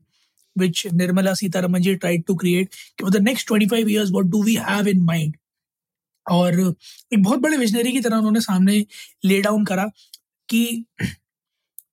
which 0.56 0.80
Nirmala 0.90 1.32
Sitaraman 1.38 1.82
ji 1.82 1.92
tried 1.96 2.22
to 2.26 2.34
create 2.34 2.76
for 3.00 3.10
the 3.10 3.20
next 3.20 3.50
25 3.50 3.90
years 3.90 4.08
what 4.14 4.30
do 4.30 4.38
we 4.46 4.54
have 4.68 4.88
in 4.92 5.04
mind? 5.10 5.36
और 6.30 6.74
एक 7.12 7.22
बहुत 7.22 7.38
बड़े 7.38 7.56
विजनरी 7.56 7.92
की 7.92 8.00
तरह 8.00 8.16
उन्होंने 8.16 8.40
सामने 8.40 8.84
ले 9.24 9.40
डाउन 9.42 9.64
करा 9.64 9.90
कि 10.48 10.84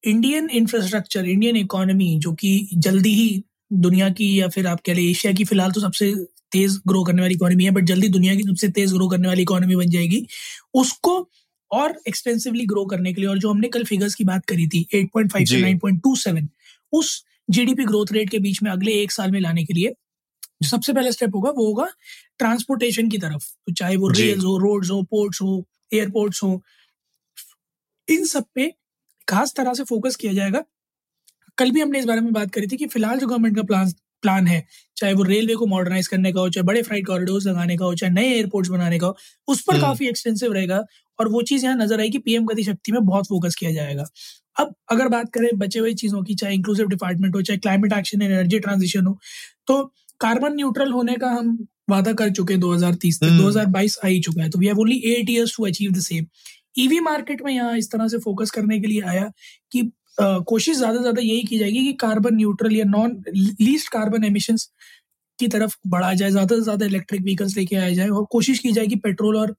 इंडियन 0.05 0.49
इंफ्रास्ट्रक्चर 0.49 1.25
इंडियन 1.25 1.55
इकोनॉमी 1.55 2.15
जो 2.19 2.33
कि 2.33 2.69
जल्दी 2.73 3.13
ही 3.15 3.43
दुनिया 3.73 4.09
की 4.09 4.41
या 4.41 4.47
फिर 4.47 4.67
आप 4.67 4.79
कह 4.85 4.93
लें 4.93 5.03
एशिया 5.03 5.33
की 5.33 5.43
फ़िलहाल 5.43 5.71
तो 5.71 5.81
सबसे 5.81 6.13
तेज 6.51 6.79
ग्रो 6.87 7.03
करने 7.03 7.21
वाली 7.21 7.35
इकोनॉमी 7.35 7.63
है 7.63 7.71
बट 7.71 7.83
जल्दी 7.83 8.07
दुनिया 8.07 8.35
की 8.35 8.43
सबसे 8.43 8.67
तेज 8.69 8.93
ग्रो 8.93 9.07
करने 9.07 9.27
वाली 9.27 9.41
इकोनॉमी 9.41 9.75
बन 9.75 9.89
जाएगी। 9.89 10.27
उसको 10.73 11.29
और 11.71 11.99
एक्सटेंसिवली 12.07 12.65
ग्रो 12.65 12.85
करने 12.85 13.13
के 13.13 13.21
लिए 13.21 13.29
और 13.29 13.39
जो 13.39 13.49
हमने 13.49 13.67
कल 13.67 13.83
फिगर्स 13.83 14.15
की 14.15 14.23
बात 14.23 14.45
करी 14.45 14.67
थी 14.67 14.85
8.5 14.95 15.45
से 15.45 15.61
9.27 15.61 16.47
उस 16.93 17.23
जीडीपी 17.49 17.85
ग्रोथ 17.85 18.05
रेट 18.11 18.29
के 18.29 18.39
बीच 18.39 18.63
में 18.63 18.71
अगले 18.71 18.91
एक 18.91 19.11
साल 19.11 19.31
में 19.31 19.39
लाने 19.39 19.65
के 19.65 19.73
लिए 19.73 19.93
सबसे 20.61 20.93
पहला 20.93 21.11
स्टेप 21.11 21.35
होगा 21.35 21.49
वो 21.51 21.65
होगा 21.65 21.87
ट्रांसपोर्टेशन 22.39 23.09
की 23.09 23.17
तरफ़। 23.17 23.43
तो 23.43 23.73
चाहे 23.73 23.95
वो 23.97 24.07
रेल्स 24.09 24.43
हो 24.43 24.57
रोड्स 24.59 24.89
हो 24.91 25.01
पोर्ट्स 25.11 25.41
हो 25.41 25.63
एयरपोर्ट्स 25.93 26.43
हो 26.43 26.61
इन 28.07 28.25
सब 28.25 28.45
पे 28.55 28.73
खास 29.27 29.53
तरह 29.57 29.73
से 29.73 29.83
फोकस 29.83 30.15
किया 30.15 30.33
जाएगा। 30.33 30.63
कल 31.57 31.71
भी 31.71 31.81
हमने 31.81 31.99
इस 31.99 32.05
बारे 32.05 32.21
में 32.21 32.31
बात 32.33 32.51
करी 32.51 32.67
थी 32.67 32.77
कि 32.77 32.85
फ़िलहाल 32.87 33.19
जो 33.19 33.27
गवर्नमेंट 33.27 33.55
का 33.55 33.63
प्लान 33.63 33.91
प्लान 34.23 34.47
है 34.47 34.65
चाहे 34.97 35.13
वो 35.13 35.23
रेलवे 35.23 35.55
को 35.55 35.65
मॉडर्नाइज 35.65 36.07
करने 36.07 36.31
का 36.33 36.39
हो 36.39 36.49
चाहे 36.49 36.63
बड़े 36.65 36.81
फ्राइट 36.83 37.05
कॉरिडोर 37.07 37.41
लगाने 37.41 37.75
का 37.77 37.85
हो 37.85 37.95
चाहे 37.95 38.11
नए 38.13 38.29
एयरपोर्ट्स 38.35 38.69
बनाने 38.69 38.99
का 38.99 39.07
हो 39.07 39.17
उस 39.47 39.61
पर 39.61 39.73
हम्म। 39.73 39.83
काफ़ी 39.83 40.07
एक्सटेंसिव 40.07 40.53
रहेगा 40.53 40.83
और 41.19 41.27
वो 41.29 41.41
चीज़ 41.43 41.65
यहाँ 41.65 41.75
नज़र 41.75 41.99
आएगी 42.01 42.17
पीएम 42.19 42.45
गति 42.45 42.63
शक्ति 42.63 42.91
में 42.91 43.05
बहुत 43.05 43.27
फोकस 43.27 43.55
किया 43.55 43.71
जाएगा। 43.73 44.05
अब 44.55 44.73
अगर 44.91 45.07
बात 45.07 45.31
करें 45.33 45.49
बचे 45.57 45.79
हुए 45.79 45.93
चीज़ों 45.95 46.23
की 46.23 46.35
चाहे 46.35 46.53
इंक्लूसिव 46.55 46.87
डिपार्टमेंट 46.87 47.35
हो 47.35 47.41
चाहे 47.41 47.57
climate 47.57 47.93
action 47.93 48.21
and 48.21 48.31
energy 48.31 48.59
transition 48.59 49.05
हो 49.05 49.17
तो 49.67 49.81
कार्बन 50.21 50.55
न्यूट्रल 50.55 50.91
होने 50.91 51.15
का 51.15 51.29
हम 51.29 51.57
वादा 51.89 52.13
कर 52.13 52.29
चुके 52.31 52.53
हैं 52.53 52.61
2030 52.61 53.19
तक। 53.21 53.37
2022 53.39 53.97
हम्म। 53.97 54.07
आ 54.07 54.09
ही 54.09 54.19
चुका 54.19 54.43
है 54.43 54.49
तो 54.49 54.59
we 54.59 54.67
have 54.67 54.79
only 54.79 54.97
eight 55.13 55.29
years 55.29 55.55
to 55.57 55.65
achieve 55.65 55.91
the 55.91 55.99
same 56.01 56.25
EV 56.77 56.99
market 56.99 57.41
में 57.41 57.53
यहाँ 57.53 57.77
इस 57.77 57.91
तरह 57.91 58.07
से 58.07 58.17
फोकस 58.17 58.51
करने 58.51 58.79
के 58.79 58.87
लिए 58.87 59.01
आया 59.03 59.31
कि 59.71 59.91
कोशिश 60.19 60.77
ज़्यादा 60.77 60.99
ज़्यादा 60.99 61.21
यही 61.21 61.43
की 61.43 61.57
जाएगी 61.57 61.83
कि 61.83 61.93
कार्बन 61.99 62.35
न्यूट्रल 62.35 62.75
या 62.75 62.85
नॉन 62.85 63.21
लीस्ट 63.61 63.89
कार्बन 63.91 64.23
एमिशन 64.23 64.57
की 65.39 65.47
तरफ़ 65.47 65.75
बढ़ा 65.87 66.13
जाए 66.13 66.31
ज़्यादा 66.31 66.55
से 66.55 66.61
ज़्यादा 66.61 66.85
इलेक्ट्रिक 66.85 67.21
व्हीकल्स 67.21 67.55
लेके 67.57 67.75
आया 67.75 67.93
जाए 67.93 68.09
और 68.09 68.25
कोशिश 68.31 68.59
की 68.59 68.71
जाए 68.71 68.87
कि 68.87 68.95
पेट्रोल 69.05 69.37
और 69.37 69.55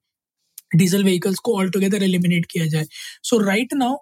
डीजल 0.77 1.05
व्हीकल्स 1.05 1.39
को 1.39 1.57
ऑल 1.59 1.71
टुगेदर 1.71 2.03
एलिमिनेट 2.03 2.47
किया 2.51 2.67
जाए। 2.67 2.87
सो 3.23 3.39
राइट 3.39 3.75
नाउ 3.75 3.97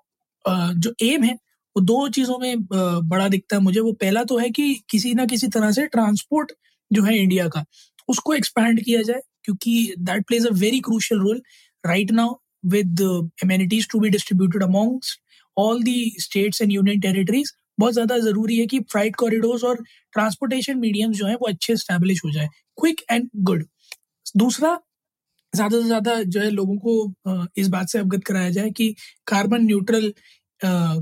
जो 0.77 0.95
एम 1.03 1.23
है 1.23 1.37
वो 1.77 1.83
दो 1.83 2.09
चीज़ों 2.11 2.39
में 2.39 2.65
बड़ा 2.65 3.29
दिखता 3.29 3.57
है 3.57 3.63
मुझे। 3.63 3.81
वो 3.81 3.93
पहला 3.95 4.25
तो 4.25 4.39
है 4.39 4.51
कि 4.51 4.75
किसी 4.91 5.15
ना 5.15 5.27
किसी 5.27 5.49
तरह 5.49 5.71
से 5.73 5.87
ट्रांसपोर्ट 5.89 6.53
जो 6.91 7.03
है 7.03 7.17
इंडिया 7.19 7.49
का, 7.49 7.65
उसको 8.09 8.35
एक्सपैंड 8.35 8.83
किया 8.85 9.03
जाए, 9.03 9.21
क्योंकि 9.45 9.95
that 10.01 10.27
plays 10.27 10.47
a 10.47 10.51
very 10.55 10.81
crucial 10.83 11.21
role 11.21 11.43
right 11.85 12.11
now 12.13 12.35
with 12.67 13.01
amenities 13.45 13.89
to 13.91 14.01
be 14.01 14.11
distributed 14.11 14.63
amongst 14.63 15.19
all 15.57 15.83
the 15.83 16.15
states 16.21 16.63
and 16.63 16.73
union 16.73 17.01
territories 17.01 17.53
बहुत 17.81 17.93
ज़्यादा 17.93 18.19
ज़रूरी 18.21 18.57
है 18.59 18.67
कि 18.67 18.79
फ्राइट 18.91 19.17
कॉरिडोर्स 19.17 19.65
और 19.65 19.83
ट्रांसपोर्टेशन 20.13 20.79
मीडियम्स 20.79 21.17
जो 21.17 21.27
है 21.27 21.35
वो 21.35 21.49
अच्छे 21.49 21.77
स्टैब्लिश 21.77 22.21
हो 22.25 22.31
जाए 22.31 22.49
क्विक 22.79 23.01
एंड 23.11 23.29
गुड 23.43 23.65
दूसरा, 24.37 24.79
ज़्यादा 25.53 25.81
से 25.81 25.87
ज़्यादा 25.87 26.23
जो 26.25 26.41
है 26.41 26.51
लोगों 26.51 26.77
को 26.79 27.51
इस 27.57 27.69
बात 27.69 27.89
से 27.89 27.99
अवगत 27.99 28.25
कराया 28.27 28.51
जाए 28.51 28.71
कि 28.71 28.95
कार्बन 29.27 29.65
न्यूट्रल 29.65 30.13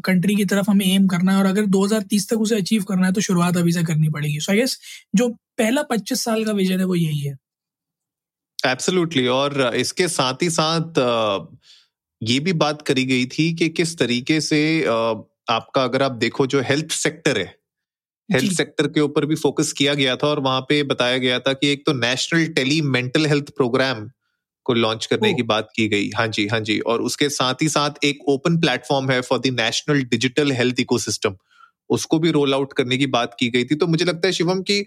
कंट्री 0.05 0.35
की 0.35 0.45
तरफ़ 0.45 0.71
हमें 0.71 0.85
एम 0.87 1.07
करना 1.09 1.33
है 1.33 1.39
और 1.39 1.47
अगर 1.47 1.67
2030 1.69 2.29
तक 2.31 2.41
उसे 2.41 2.57
अचीव 2.57 2.83
करना 2.83 3.07
है 3.07 3.13
तो 3.13 3.21
शुरुआत 3.21 3.57
अभी 3.57 3.73
से 3.73 3.83
करनी 3.85 4.09
पड़ेगी। 4.09 4.41
सो 4.41 4.53
आई 4.53 4.59
गेस 4.59 4.79
जो 5.15 5.29
पहला 5.59 5.83
25 5.93 6.23
साल 6.25 6.45
का 6.45 6.53
विजन 6.53 6.79
है 6.79 6.85
वो 6.85 6.95
यही 6.95 7.19
है। 7.19 7.37
एब्सोल्युटली 8.59 9.27
और 9.27 9.75
इसके 9.77 10.09
साथ 10.09 10.43
ही 10.43 10.51
साथ 10.51 10.99
ये 12.23 12.39
भी 12.41 12.53
बात 12.59 12.83
करी 12.83 13.05
गई 13.05 13.27
थी 13.27 13.53
कि 13.55 13.69
किस 13.69 13.97
तरीके 13.99 14.41
से 14.41 14.61
आपका 14.85 15.83
अगर 15.85 16.03
आप 16.03 16.13
देखो 16.13 16.47
जो 16.47 16.61
हेल्थ 16.61 16.91
सेक्टर 16.93 17.39
है 17.39 17.47
हेल्थ 18.29 18.53
सेक्टर 18.53 18.87
के 18.87 19.01
ऊपर 19.01 19.27
भी 19.27 19.35
फोकस 19.35 19.73
किया 19.73 19.95
गया 19.95 20.17
था 20.17 20.27
और 20.27 20.41
वहाँ 20.41 20.61
पे 20.61 20.83
बताया 20.83 21.19
गया 21.19 21.39
था 21.39 21.53
कि 21.53 21.69
एक 21.69 21.83
तो 21.87 21.93
national 21.93 22.47
tele 22.53 22.81
mental 22.81 23.27
health 23.27 23.51
programme 23.51 24.09
को 24.67 24.75
लॉन्च 24.75 25.07
करने 25.07 25.33
की 25.35 25.43
बात 25.45 25.69
की 25.77 25.89
गई। 25.89 26.11
हाँ 26.17 26.27
जी 26.29 26.47
हाँ 26.47 26.61
जी। 26.61 26.79
और 26.81 27.03
उसके 27.03 27.29
साथ 27.31 27.63
ही 27.63 27.69
साथ 27.69 28.05
एक 28.05 28.29
ओपन 28.29 28.59
प्लेटफॉर्म 28.61 29.11
है 29.11 29.21
for 29.23 29.39
the 29.39 29.57
national 29.61 30.03
digital 30.05 30.53
health 30.53 30.81
ecosystem 30.81 31.37
उसको 31.91 32.19
भी 32.19 32.31
रोल 32.31 32.55
आउट 32.55 32.73
करने 32.73 32.97
की 32.97 33.07
बात 33.09 33.35
की 33.39 33.49
गई 33.51 33.65
थी। 33.65 33.75
तो 33.75 33.87
मुझे 33.87 34.05
लगता 34.05 34.27
है 34.27 34.33
शिवम 34.33 34.61
की 34.63 34.81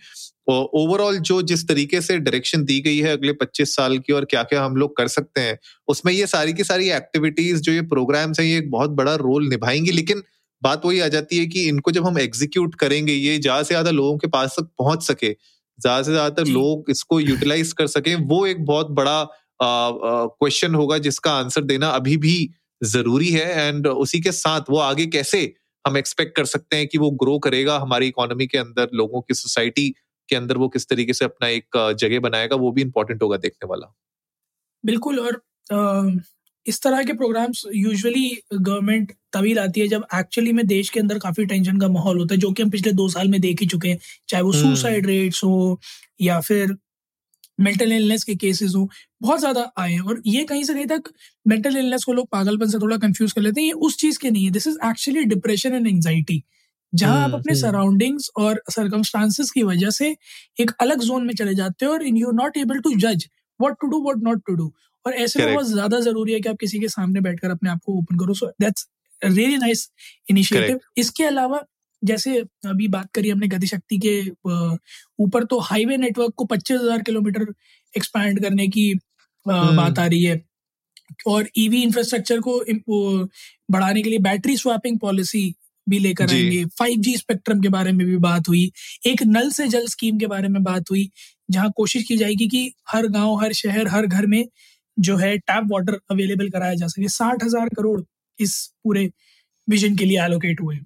ओवरऑल 0.49 1.17
जो 1.19 1.41
जिस 1.43 1.67
तरीके 1.67 2.01
से 2.01 2.17
डायरेक्शन 2.19 2.63
दी 2.65 2.79
गई 2.81 2.97
है 2.97 3.11
अगले 3.11 3.33
25 3.33 3.75
साल 3.75 3.97
की 3.99 4.13
और 4.13 4.25
क्या 4.25 4.43
क्या 4.43 4.63
हम 4.63 4.75
लोग 4.75 4.95
कर 4.97 5.07
सकते 5.07 5.41
हैं 5.41 5.57
उसमें 5.87 6.11
ये 6.13 6.27
सारी 6.27 6.53
की 6.53 6.63
सारी 6.63 6.89
एक्टिविटीज़ 6.91 7.61
जो 7.61 7.71
ये 7.71 7.81
प्रोग्राम्स 7.87 8.39
हैं 8.39 8.47
ये 8.47 8.57
एक 8.57 8.71
बहुत 8.71 8.89
बड़ा 8.93 9.15
रोल 9.17 9.47
निभाएँगी। 9.49 9.91
लेकिन 9.91 10.23
बात 10.61 10.85
वही 10.85 10.99
आ 10.99 11.07
जाती 11.07 11.37
है 11.37 11.45
कि 11.45 11.67
इनको 11.67 11.91
जब 11.91 12.05
हम 12.05 12.19
एग्जीक्यूट 12.19 12.75
करेंगे 12.75 13.13
ये 13.13 13.37
ज़्यादा 13.39 13.63
से 13.63 13.67
ज़्यादा 13.67 13.91
लोगों 13.91 14.17
के 14.17 14.27
पास 14.29 14.55
तक 14.59 14.69
पहुँच 14.79 15.03
सके 15.03 15.31
ज़्यादा 15.31 16.01
से 16.03 16.11
ज़्यादातर 16.11 16.47
लोग 16.49 16.89
इसको 16.89 17.19
यूटिलाइज 17.19 17.73
कर 17.73 17.87
सके 17.89 18.15
वो 18.25 18.45
एक 18.47 18.65
बहुत 18.65 18.91
बड़ा 18.91 19.21
क्वेश्चन 19.59 20.75
होगा 20.75 20.97
जिसका 20.99 21.31
आंसर 21.33 21.61
देना 21.63 21.89
अभी 21.91 22.17
भी 22.17 22.37
ज़रूरी 22.81 23.29
है 23.29 23.67
एंड 23.67 23.87
उसी 23.87 24.19
के 24.21 24.31
साथ 24.33 24.69
वो 24.69 24.77
आगे 24.79 25.05
कैसे 25.07 25.41
हम 25.85 25.97
एक्सपेक्ट 25.97 26.35
कर 26.35 26.45
सकते 26.45 26.77
हैं 26.77 26.87
कि 26.87 26.97
वो 26.97 27.09
ग्रो 27.17 27.37
करेगा 27.39 27.77
हमारी 27.79 28.07
इकोनॉमी 28.07 28.47
के 28.47 28.57
अंदर 28.57 28.89
लोगों 28.93 29.21
की 29.21 29.33
सोसाइटी 29.33 29.89
के 30.29 30.35
अंदर 30.35 30.57
वो 30.57 30.67
किस 30.69 30.87
तरीके 30.89 31.13
से 31.13 31.25
अपना 31.25 31.47
एक 31.49 31.77
जगह 31.99 32.19
बनाएगा 32.19 32.55
वो 32.57 32.71
भी 32.71 32.81
इम्पोर्टेंट 32.81 33.23
होगा 33.23 33.37
देखने 33.39 33.67
वाला 33.67 33.93
बिल्कुल 34.83 35.19
और 35.19 35.41
इस 36.65 36.81
तरह 36.81 37.03
के 37.03 37.13
प्रोग्राम्स 37.13 37.63
यूजुअली 37.75 38.29
गवर्नमेंट 38.53 39.11
तभी 39.33 39.53
लाती 39.53 39.81
है 39.81 39.87
जब 39.87 40.05
एक्चुअली 40.15 40.53
में 40.53 40.65
देश 40.67 40.89
के 40.89 40.99
अंदर 40.99 41.19
काफ़ी 41.19 41.45
टेंशन 41.45 41.79
का 41.79 41.87
माहौल 41.89 42.19
होता 42.19 42.33
है 42.33 42.39
जो 42.39 42.51
कि 42.51 42.63
हम 42.63 42.69
पिछले 42.69 42.91
दो 42.93 43.07
साल 43.09 43.27
में 43.27 43.39
देख 43.41 43.61
ही 43.61 43.67
चुके 43.67 43.89
हैं 43.89 43.99
चाहे 44.29 44.43
वो 44.43 44.51
सुसाइड 44.53 45.05
हम्म। 45.05 45.09
रेट्स 45.09 45.43
हो 45.43 45.79
या 46.21 46.39
फिर 46.41 46.75
मेंटल 47.59 47.91
इलनेस 47.91 48.23
के 48.23 48.35
केसेस 48.35 48.73
हो 48.75 48.89
बहुत 49.21 49.39
ज़्यादा 49.39 49.69
आए 49.79 49.91
हैं। 49.91 49.99
और 50.01 50.21
ये 50.27 50.43
कहीं 50.43 50.63
से 50.63 50.73
कहीं 50.73 50.85
तक 50.87 51.11
मेंटल 51.45 51.77
इलनेस 51.77 52.03
को 52.03 52.13
लोग 52.13 52.27
पागलपन 52.31 52.69
से 52.69 52.79
थोड़ा 52.79 52.97
कंफ्यूज 52.97 53.31
कर 53.31 53.41
लेते 53.41 53.61
हैं। 53.61 53.67
ये 53.67 53.73
उस 53.81 53.97
चीज़ 53.97 54.19
के 54.19 54.31
नहीं 54.31 54.45
है। 54.45 54.51
This 54.51 54.67
is 54.67 54.77
actually 54.85 55.23
depression 55.25 55.73
and 55.73 55.87
anxiety 55.87 56.43
जहाँ 56.93 57.23
आप 57.23 57.33
अपने 57.33 57.55
सराउंडिंग्स 57.55 58.29
हम्म। 58.37 58.47
और 58.47 58.61
सर्कमस्टांसिस 58.71 59.51
की 59.51 59.63
वजह 59.63 59.89
से 59.89 60.15
एक 60.59 60.71
अलग 60.81 61.01
जोन 61.03 61.25
में 61.25 61.33
चले 61.33 61.55
जाते 61.55 61.85
हो 61.85 61.91
और 61.91 62.03
इन 62.03 62.17
यू 62.17 62.31
नॉट 62.33 62.57
एबल 62.57 62.79
टू 62.79 62.93
जज 62.97 63.27
what 63.59 63.75
to 63.81 63.87
do 63.87 64.01
what 64.03 64.23
not 64.23 64.41
to 64.47 64.55
do 64.55 64.71
और 65.05 65.13
ऐसे 65.13 65.39
में 65.39 65.53
बहुत 65.53 65.67
ज़्यादा 65.67 65.99
ज़रूरी 65.99 66.33
है 66.33 66.39
कि 66.39 66.49
आप 66.49 66.57
किसी 66.59 66.79
के 66.79 66.87
सामने 66.89 67.21
बैठकर 67.21 67.51
अपने 67.51 67.69
आप 67.69 67.79
को 67.85 67.97
ओपन 67.97 68.17
करो। 68.17 68.33
So 68.33 68.47
that's 68.61 68.87
really 69.21 69.57
nice 69.57 69.89
initiative 70.29 70.79
इसके 70.97 71.23
अलावा 71.23 71.61
जैसे 72.05 72.37
अभी 72.67 72.87
बात 72.89 73.09
करी 73.15 73.29
हमने 73.29 73.47
गतिशक्ति 73.47 73.97
के 74.05 74.19
ऊपर 75.23 75.43
तो 75.45 75.59
हाईवे 75.61 75.97
नेटवर्क 75.97 76.33
को 76.37 76.45
पच्चीस 76.45 76.79
हज़ार 76.81 77.01
किलोमीटर 77.01 77.53
एक्सपैंड 77.93 78.41
करने 78.43 78.67
की 78.67 78.89
हम्म। 79.45 79.75
बात 79.77 79.99
आ 79.99 80.05
रही 80.05 80.23
है। 80.23 80.41
और 81.27 81.47
ईवी 81.57 81.79
e 81.81 81.83
इंफ्रास्ट्रक्चर 81.83 82.39
को 82.47 82.59
बढ़ाने 83.71 84.01
के 84.01 84.09
लिए 84.09 84.19
बैटरी 84.19 84.55
स्वैपिंग 84.57 84.99
पॉलिसी 84.99 85.53
भी 85.87 85.99
लेकर 85.99 86.31
आएँगे। 86.31 86.63
फाइव 86.79 87.01
जी 87.01 87.15
स्पेक्ट्रम 87.17 87.61
के 87.61 87.69
बारे 87.69 87.91
में 87.91 88.05
भी 88.07 88.17
बात 88.19 88.47
हुई। 88.49 88.71
एक 89.07 89.23
नल 89.25 89.49
से 89.51 89.67
जल 89.67 89.85
स्कीम 89.87 90.17
के 90.19 90.27
बारे 90.27 90.47
में 90.47 90.63
बात 90.63 90.89
हुई 90.91 91.09
जहाँ 91.51 91.71
कोशिश 91.77 92.03
की 92.03 92.17
जाएगी 92.17 92.47
कि 92.47 92.71
हर 92.89 93.07
गाँव 93.07 93.35
हर 93.41 93.53
शहर 93.53 93.87
हर 93.87 94.05
घर 94.07 94.25
में 94.27 94.43
जो 94.97 95.17
है 95.17 95.37
टैप 95.39 95.67
वाटर 95.71 95.99
अवेलेबल 96.11 96.49
कराया 96.49 96.73
जा 96.75 96.87
सके। 96.87 97.07
साठ 97.09 97.43
हज़ार 97.43 97.69
करोड़ 97.77 98.01
इस 98.39 98.55
पूरे 98.83 99.09
विजन 99.67 99.95
के 99.95 100.05
लिए 100.05 100.21
एलोकेट 100.23 100.61
हुए। 100.61 100.77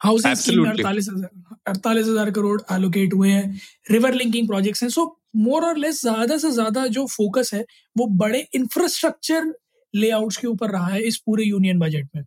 हाउसिंग 0.00 0.66
अड़तालीस 0.66 1.08
हज़ार 1.08 1.56
अड़तालीस 1.66 2.06
हज़ार 2.06 2.30
करोड़ 2.30 2.60
एलोकेट 2.72 3.14
हुए 3.14 3.30
हैं 3.30 3.60
रिवर 3.90 4.14
लिंकिंग 4.14 4.46
प्रोजेक्ट्स 4.48 4.82
हैं। 4.82 4.90
सो 4.90 5.04
मोर 5.36 5.64
और 5.64 5.78
लेस 5.78 6.00
ज़्यादा 6.02 6.36
से 6.38 6.50
ज़्यादा 6.50 6.86
जो 6.86 7.06
फोकस 7.06 7.50
है 7.54 7.64
वो 7.96 8.06
बड़े 8.16 8.46
इंफ्रास्ट्रक्चर 8.54 9.52
लेआउट्स 9.94 10.36
के 10.36 10.46
ऊपर 10.46 10.70
रहा 10.70 10.86
है 10.86 11.02
इस 11.02 11.16
पूरे 11.26 11.44
यूनियन 11.44 11.78
बजट 11.78 12.08
में। 12.16 12.24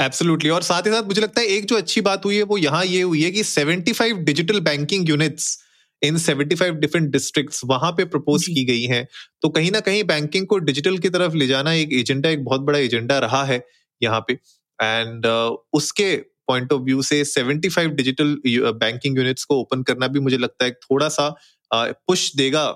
एब्सोल्युटली 0.00 0.50
और 0.50 0.62
साथ 0.62 0.82
ही 0.82 0.90
साथ 0.90 1.02
मुझे 1.02 1.20
लगता 1.20 1.40
है 1.40 1.46
एक 1.46 1.64
जो 1.64 1.76
अच्छी 1.76 2.00
बात 2.00 2.24
हुई 2.24 2.36
है 2.36 2.42
वो 2.42 2.58
यहाँ 2.58 2.84
ये 2.84 3.02
हुई 3.02 3.22
है 3.22 3.30
कि 3.30 3.42
75 3.42 4.24
digital 4.24 4.60
banking 4.60 5.08
units 5.08 5.58
in 6.02 6.18
75 6.18 6.70
different 6.80 7.10
districts 7.12 7.60
वहाँ 7.64 7.90
पे 7.92 8.04
प्रपोज 8.04 8.46
की 8.46 8.64
गई 8.64 8.84
हैं। 8.84 9.06
तो 9.42 9.48
कहीं 9.48 9.70
ना 9.70 9.80
कहीं 9.80 10.04
बैंकिंग 10.04 10.46
को 10.46 10.58
डिजिटल 10.60 10.98
की 10.98 11.08
तरफ़ 11.08 11.34
ले 11.34 11.46
जाना 11.46 11.72
एक 11.72 11.92
एजेंडा 11.92 12.28
एक 12.28 12.44
बहुत 12.44 12.60
बड़ा 12.60 12.78
एजेंडा 12.78 13.18
रहा 13.18 13.44
है 13.44 13.62
यहाँ 14.00 14.24
पे। 14.28 14.38
एंड 14.78 15.26
uh, 15.26 15.56
उसके 15.72 16.14
पॉइंट 16.50 16.72
ऑफ़ 16.72 16.82
व्यू 16.82 17.02
से 17.02 17.22
75 17.24 17.94
डिजिटल 17.94 18.36
बैंकिंग 18.84 19.18
यूनिट्स 19.18 19.44
को 19.44 19.60
ओपन 19.60 19.82
करना 19.82 20.08
भी 20.08 20.20
मुझे 20.20 20.38
लगता 20.38 20.64
है 20.64 20.70
थोड़ा 20.84 21.08
सा 21.08 21.28
पुश 21.70 22.30
uh, 22.30 22.36
देगा 22.36 22.68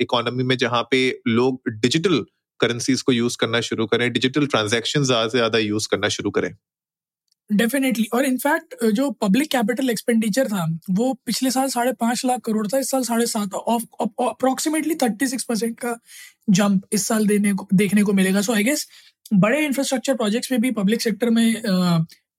इकोनॉमी 0.00 0.42
uh, 0.42 0.48
में 0.48 0.56
जहाँ 0.56 0.82
पे 0.90 1.08
लोग 1.28 1.70
डिजिटल 1.70 2.24
करेंसीज 2.60 3.02
को 3.02 3.12
यूज़ 3.12 3.36
करना 3.40 3.60
शुरू 3.60 3.86
करें 3.86 4.12
डिजिटल 4.12 4.46
ट्रांजेक्शन 4.46 5.04
ज़्यादा 5.04 5.28
से 5.28 5.38
ज़्यादा 5.38 5.58
यूज़ 5.58 5.88
करना 5.90 6.08
शुरू 6.16 6.30
करें। 6.30 6.54
डेफिनेटली 7.50 8.06
और 8.14 8.24
इनफैक्ट 8.24 8.84
जो 8.98 9.10
पब्लिक 9.22 9.50
कैपिटल 9.50 9.90
एक्सपेंडिचर 9.90 10.48
था 10.48 10.66
वो 10.90 11.12
पिछले 11.26 11.50
साल 11.50 11.68
साढ़े 11.68 11.92
पाँच 12.00 12.24
लाख 12.24 12.40
करोड़ 12.44 12.66
था 12.66 12.78
इस 12.78 12.90
साल 12.90 13.02
साढ़े 13.04 13.26
सात 13.26 13.54
अप्रोक्सीमेटली 13.54 14.94
थर्टी 15.02 15.26
सिक्स 15.26 15.44
परसेंट 15.44 15.78
का 15.80 15.96
जंप 16.50 16.82
इस 16.92 17.06
साल 17.08 17.26
देने 17.26 17.52
को 17.54 17.68
देखने 17.74 18.02
को 18.02 18.12
मिलेगा। 18.12 18.40
सो 18.40 18.52
आई 18.52 18.64
गेस 18.64 18.86
बड़े 19.44 19.64
इंफ्रास्ट्रक्चर 19.66 20.14
प्रोजेक्ट्स 20.14 20.52
में 20.52 20.60
भी 20.60 20.70
पब्लिक 20.78 21.02
सेक्टर 21.02 21.30
में 21.30 21.46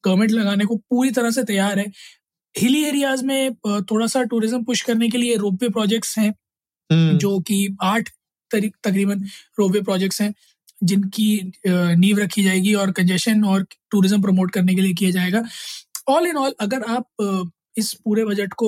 गवर्नमेंट 0.03 0.31
लगाने 0.31 0.65
को 0.65 0.75
पूरी 0.89 1.11
तरह 1.11 1.31
से 1.31 1.43
तैयार 1.43 1.79
है 1.79 1.85
हिली 2.55 2.83
एरियाज़ 2.85 3.23
में 3.25 3.53
थोड़ा 3.83 4.07
सा 4.07 4.23
टूरिज़्म 4.25 4.63
पुश 4.63 4.81
करने 4.81 5.09
के 5.09 5.17
लिए 5.17 5.35
रोपवे 5.37 5.69
प्रोजेक्ट्स 5.69 6.17
हैं 6.17 6.33
हम्म। 6.89 7.17
जो 7.17 7.39
कि 7.41 7.67
आठ 7.83 8.09
तकरीबन 8.51 9.23
रोपवे 9.59 9.81
प्रोजेक्ट्स 9.81 10.21
हैं 10.21 10.33
जिनकी 10.81 11.27
नींव 11.67 12.19
रखी 12.19 12.43
जाएगी 12.43 12.73
और 12.75 12.91
कंजेशन 12.91 13.43
और 13.45 13.65
टूरिज़्म 13.91 14.21
प्रमोट 14.21 14.51
करने 14.51 14.75
के 14.75 14.81
लिए 14.81 14.93
किया 14.93 15.11
जाएगा 15.11 15.43
ऑल 16.07 16.27
इन 16.27 16.37
ऑल 16.37 16.53
अगर 16.59 16.83
आप 16.89 17.51
इस 17.77 17.93
पूरे 17.95 18.25
बजट 18.25 18.53
को 18.53 18.67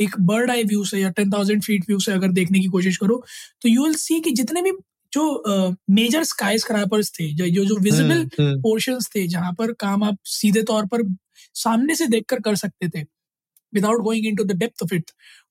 एक 0.00 0.14
बर्ड 0.22 0.50
आई 0.50 0.62
व्यू 0.64 0.84
से 0.84 0.98
या 0.98 1.08
टेन 1.10 1.32
थाउज़ेंड 1.32 1.62
फीट 1.62 1.84
व्यू 1.88 1.98
से 2.00 2.12
अगर 2.12 2.28
देखने 2.32 2.60
की 2.60 2.68
कोशिश 2.68 2.96
करो 2.96 3.22
तो 3.62 3.68
यू 3.68 3.84
विल 3.84 3.94
सी 3.96 4.20
कि 4.20 4.30
जितने 4.32 4.62
भी 4.62 4.72
जो 5.12 5.74
मेजर 5.92 6.24
स्काई 6.24 6.58
स्क्रैपर्स 6.58 7.10
थे 7.12 7.32
जो 7.34 7.64
जो 7.64 7.76
विजिबल 7.80 8.24
पोर्शंस 8.34 8.88
हम्म, 8.88 8.98
हम्म। 8.98 9.00
थे 9.16 9.26
जहाँ 9.28 9.52
पर 9.52 9.72
काम 9.80 10.04
आप 10.04 10.18
सीधे 10.30 10.62
तौर 10.64 10.86
पर 10.86 11.02
सामने 11.56 11.94
से 11.94 12.06
देखकर 12.06 12.40
कर 12.40 12.56
सकते 12.56 12.88
थे 12.88 13.02
without 13.72 14.02
going 14.02 14.26
into 14.36 14.44
the 14.44 14.56
depth 14.56 14.82
of 14.82 14.94
it 14.94 15.10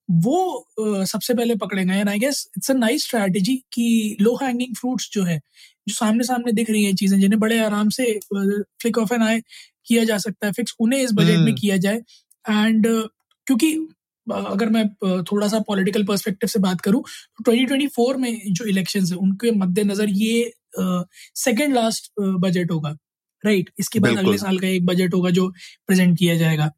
वो 0.09 0.37
uh, 0.81 1.05
सबसे 1.05 1.33
पहले 1.33 1.55
पकड़े 1.57 1.83
गए 1.85 1.95
and 1.95 2.09
I 2.09 2.19
guess 2.19 2.49
it's 2.57 2.71
a 2.71 2.73
nice 2.75 3.03
strategy 3.03 3.55
कि 3.73 4.17
लो 4.21 4.35
हैंगिंग 4.35 4.75
फ्रूट्स 4.75 5.09
जो 5.13 5.23
है 5.23 5.37
जो 5.37 5.93
सामने 5.93 6.23
सामने 6.23 6.51
दिख 6.51 6.69
रही 6.69 6.83
है 6.83 6.93
चीज़ें 6.95 7.19
जिन्हें 7.19 7.39
बड़े 7.39 7.59
आराम 7.59 7.89
से 7.89 8.13
फ्लिक 8.31 8.97
ऑफ़ 8.97 9.13
एन 9.13 9.23
आई 9.23 9.41
किया 9.87 10.03
जा 10.03 10.17
सकता 10.17 10.47
है 10.47 10.53
फिक्स 10.53 10.75
उन्हें 10.79 10.99
इस 10.99 11.11
बजट 11.13 11.29
में 11.29 11.37
हम्म। 11.37 11.55
किया 11.55 11.77
जाए 11.79 12.01
एंड 12.45 12.87
uh, 12.87 13.07
क्योंकि 13.47 13.75
अगर 14.31 14.69
मैं 14.69 14.87
थोड़ा 15.23 15.47
सा 15.47 15.59
पॉलिटिकल 15.59 16.03
पर्सपेक्टिव 16.03 16.47
से 16.47 16.59
बात 16.59 16.81
करूँ 16.81 17.03
तो 17.45 17.51
2024 17.51 18.15
में 18.17 18.41
जो 18.47 18.65
इलेक्शन 18.65 19.05
है 19.05 19.15
उनके 19.15 19.51
मद्देनजर 19.51 20.09
ये 20.09 20.53
सेकेंड 21.35 21.75
लास्ट 21.75 22.11
बजट 22.19 22.71
होगा 22.71 22.89
राइट 23.45 23.59
right? 23.59 23.79
इसके 23.79 23.99
बाद 23.99 24.17
अगले 24.17 24.37
साल 24.37 24.59
का 24.59 24.67
एक 24.67 24.85
बजट 24.85 25.13
होगा 25.13 25.29
जो 25.29 25.47
प्रेजेंट 25.87 26.17
किया 26.19 26.35
जाएगा। 26.35 26.71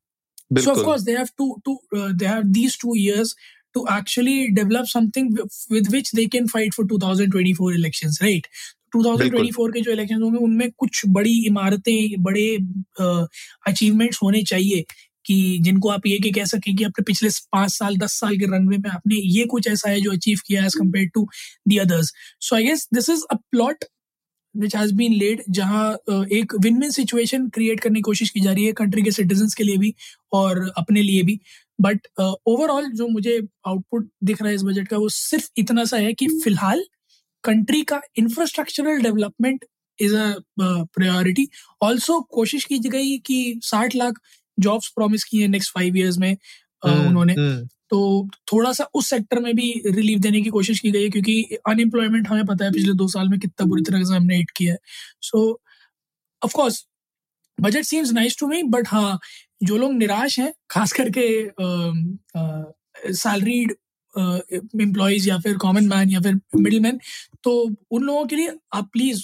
So 0.58 0.72
of 0.72 0.80
course 0.80 1.02
they 1.02 1.12
have 1.12 1.28
to 1.38 1.62
to 1.66 1.82
they 1.96 2.26
have 2.26 2.44
these 2.44 2.78
two 2.82 2.96
years 2.96 3.36
to 3.78 3.82
actually 3.88 4.52
develop 4.52 4.88
something 4.88 5.28
with 5.70 5.90
which 5.92 6.08
they 6.12 6.24
can 6.28 6.48
fight 6.48 6.74
for 6.74 6.86
2024 6.86 7.74
elections 7.74 8.16
right? 8.22 8.48
2024 8.96 9.74
के 9.74 9.82
जो 9.82 9.92
इलेक्शन 9.92 10.22
होंगे 10.22 10.38
उनमें 10.38 10.72
कुछ 10.72 11.02
बड़ी 11.08 11.46
इमारतें 11.46 12.24
बड़े 12.24 12.58
अचीवमेंट्स 13.68 14.20
होने 14.24 14.44
चाहिए। 14.44 14.86
कि 15.26 15.58
जिनको 15.62 15.90
आप 15.90 16.06
ये 16.08 16.32
कह 16.32 16.46
सकें 16.46 16.76
कि 16.76 16.84
अपने 16.84 17.04
पिछले 17.04 17.30
पाँच 17.30 17.72
साल 17.72 17.98
दस 17.98 18.20
साल 18.20 18.38
के 18.38 18.46
रनवे 18.46 18.78
में 18.78 18.90
आपने 18.90 19.16
ये 19.16 19.46
कुछ 19.46 19.68
ऐसा 19.68 19.90
है 19.90 20.02
जो 20.02 20.12
अचीव 20.12 20.40
किया 20.48 20.66
as 20.66 20.76
compare 20.76 21.08
to 21.08 21.28
the 21.68 21.78
others 21.78 22.14
so 22.40 22.56
I 22.56 22.64
guess 22.64 22.88
this 22.94 23.10
is 23.10 23.24
a 23.32 23.36
plot 23.36 23.86
which 24.58 24.76
has 24.76 24.94
been 24.94 25.14
laid 25.14 25.44
जहाँ 25.50 25.94
एक 26.12 26.54
विन 26.62 26.80
विन 26.80 26.92
सिचुएशन 26.92 27.50
क्रिएट 27.50 27.80
करने 27.80 27.96
की 27.96 28.02
कोशिश 28.02 28.30
की 28.30 28.40
जा 28.40 28.52
रही 28.52 28.66
है 28.66 28.72
कंट्री 28.72 29.02
के 29.02 29.12
सिटीजन 29.12 29.48
के 29.58 29.64
लिए 29.64 29.78
भी 29.78 29.94
और 30.34 30.74
अपने 30.78 31.02
लिए 31.02 31.24
भी. 31.24 31.40
बट 31.82 32.08
ओवरऑल 32.20 32.86
uh, 32.86 32.92
जो 32.92 33.08
मुझे 33.08 33.48
आउटपुट 33.68 34.10
दिख 34.24 34.42
रहा 34.42 34.50
है 34.50 34.56
इस 34.56 34.64
बजट 34.64 34.88
का 34.88 34.98
वो 34.98 35.10
सिर्फ़ 35.10 35.50
इतना 35.58 35.86
सा 35.86 35.98
है 35.98 36.14
कि 36.14 36.28
फ़िलहाल 36.28 36.84
कंट्री 37.44 37.82
का 37.82 38.02
infrastructural 38.18 39.02
development 39.02 39.66
is 40.02 40.16
a 40.16 40.34
priority 40.60 41.48
also 41.82 42.22
कोशिश 42.22 42.66
की 42.66 42.80
गई 42.80 43.18
कि 43.18 43.60
साठ 43.64 43.96
लाख 43.96 44.20
जॉब्स 44.60 44.88
प्रॉमिस 44.96 45.24
किए 45.24 45.48
नेक्स्ट 45.48 45.74
फाइव 45.74 45.96
इयर्स 45.98 46.18
में 46.18 46.32
हम्म, 46.84 47.08
उन्होंने। 47.08 47.34
हम्म। 47.34 47.68
तो 47.90 48.30
थोड़ा 48.54 48.72
सा 48.74 48.84
उस 48.94 49.10
सेक्टर 49.10 49.40
में 49.40 49.54
भी 49.56 49.72
रिलीफ 49.88 50.20
देने 50.20 50.42
की 50.42 50.50
कोशिश 50.50 50.80
की 50.80 50.92
गई 50.92 51.04
है 51.04 51.10
क्योंकि 51.10 51.42
अनएम्प्लॉयमेंट 51.70 52.28
हमें 52.28 52.46
पता 52.46 52.66
है 52.66 52.72
पिछले 52.72 52.94
दो 52.94 53.08
साल 53.08 53.30
में 53.30 53.40
कितना 53.40 53.66
बुरी 53.66 53.82
तरह 53.82 54.04
से 54.04 54.16
हमने 54.16 54.38
हिट 54.38 54.52
किया 54.58 54.74
है। 54.74 54.80
So 55.22 55.60
of course 56.42 56.86
budget 57.58 57.84
seems 57.84 58.12
nice 58.12 58.38
to 58.40 58.48
me 58.48 58.62
but 58.64 58.88
हाँ 58.88 59.20
जो 59.64 59.78
लोग 59.78 59.94
निराश 59.94 60.40
हैं 60.40 60.54
खास 60.70 60.94
करके 61.00 61.28
सैलरीड 63.14 63.72
एम्प्लॉयज़ 64.82 65.28
या 65.30 65.38
फिर 65.40 65.58
कॉमन 65.58 65.88
मैन 65.88 66.10
या 66.10 66.20
फिर 66.20 66.40
मिडिल 66.56 66.80
मैन 66.80 67.00
तो 67.44 67.52
उन 67.92 68.04
लोगों 68.04 68.26
के 68.26 68.36
लिए 68.36 68.56
आप 68.74 68.90
प्लीज़ 68.94 69.24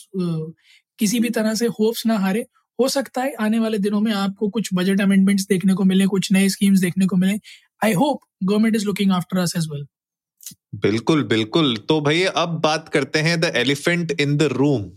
किसी 1.00 1.20
भी 1.20 1.30
तरह 1.30 1.54
से 1.54 1.68
होप्स 1.80 2.06
ना 2.06 2.18
हारे। 2.18 2.46
हो 2.80 2.88
सकता 2.90 3.22
है 3.22 3.34
आने 3.42 3.60
वाले 3.60 3.78
दिनों 3.80 4.00
में 4.02 4.12
आपको 4.14 4.50
कुछ 4.50 4.70
बजट 4.74 5.02
अमेंडमेंट्स 5.02 5.46
देखने 5.48 5.74
को 5.74 5.84
मिले 5.84 6.06
कुछ 6.08 6.32
नए 6.32 6.50
स्कीम्स 6.50 6.80
देखने 6.80 7.06
को 7.06 7.16
मिले। 7.16 7.40
I 7.82 7.94
hope 7.94 8.20
government 8.44 8.76
is 8.76 8.86
looking 8.86 9.12
after 9.14 9.38
us 9.38 9.54
as 9.58 9.68
well 9.72 9.86
बिल्कुल 10.82 11.24
बिल्कुल। 11.26 11.76
तो 11.90 12.00
भाई 12.02 12.24
अब 12.24 12.60
बात 12.64 12.90
करते 12.90 13.20
हैं 13.20 13.40
the 13.42 13.52
elephant 13.56 14.12
in 14.22 14.38
the 14.38 14.50
room 14.54 14.90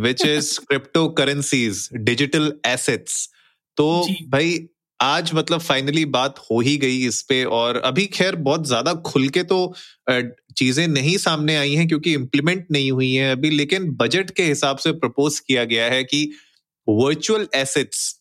which 0.00 0.24
is 0.26 0.58
crypto 0.60 1.08
currencies 1.18 1.88
digital 1.94 2.52
assets 2.66 3.28
तो 3.76 3.88
भाई 4.28 4.58
आज 5.00 5.30
मतलब 5.34 5.60
फाइनली 5.60 6.04
बात 6.04 6.38
हो 6.38 6.60
ही 6.60 6.76
गई 6.76 6.96
इस 7.06 7.20
पे 7.22 7.42
और 7.56 7.76
अभी 7.80 8.04
खैर 8.06 8.36
बहुत 8.38 8.66
ज़्यादा 8.66 8.92
खुल 9.06 9.28
के 9.28 9.42
तो 9.42 9.58
चीज़ें 10.10 10.86
नहीं 10.88 11.16
सामने 11.16 11.56
आई 11.56 11.74
हैं 11.74 11.86
क्योंकि 11.88 12.12
इम्प्लीमेंट 12.14 12.66
नहीं 12.70 12.90
हुई 12.92 13.12
हैं 13.12 13.30
अभी 13.32 13.50
लेकिन 13.50 13.90
बजट 13.96 14.30
के 14.30 14.42
हिसाब 14.42 14.78
से 14.78 14.92
प्रपोज 14.94 15.38
किया 15.40 15.64
गया 15.64 15.84
है 15.84 16.02
कि 16.04 16.20
virtual 16.90 17.46
assets 17.54 18.20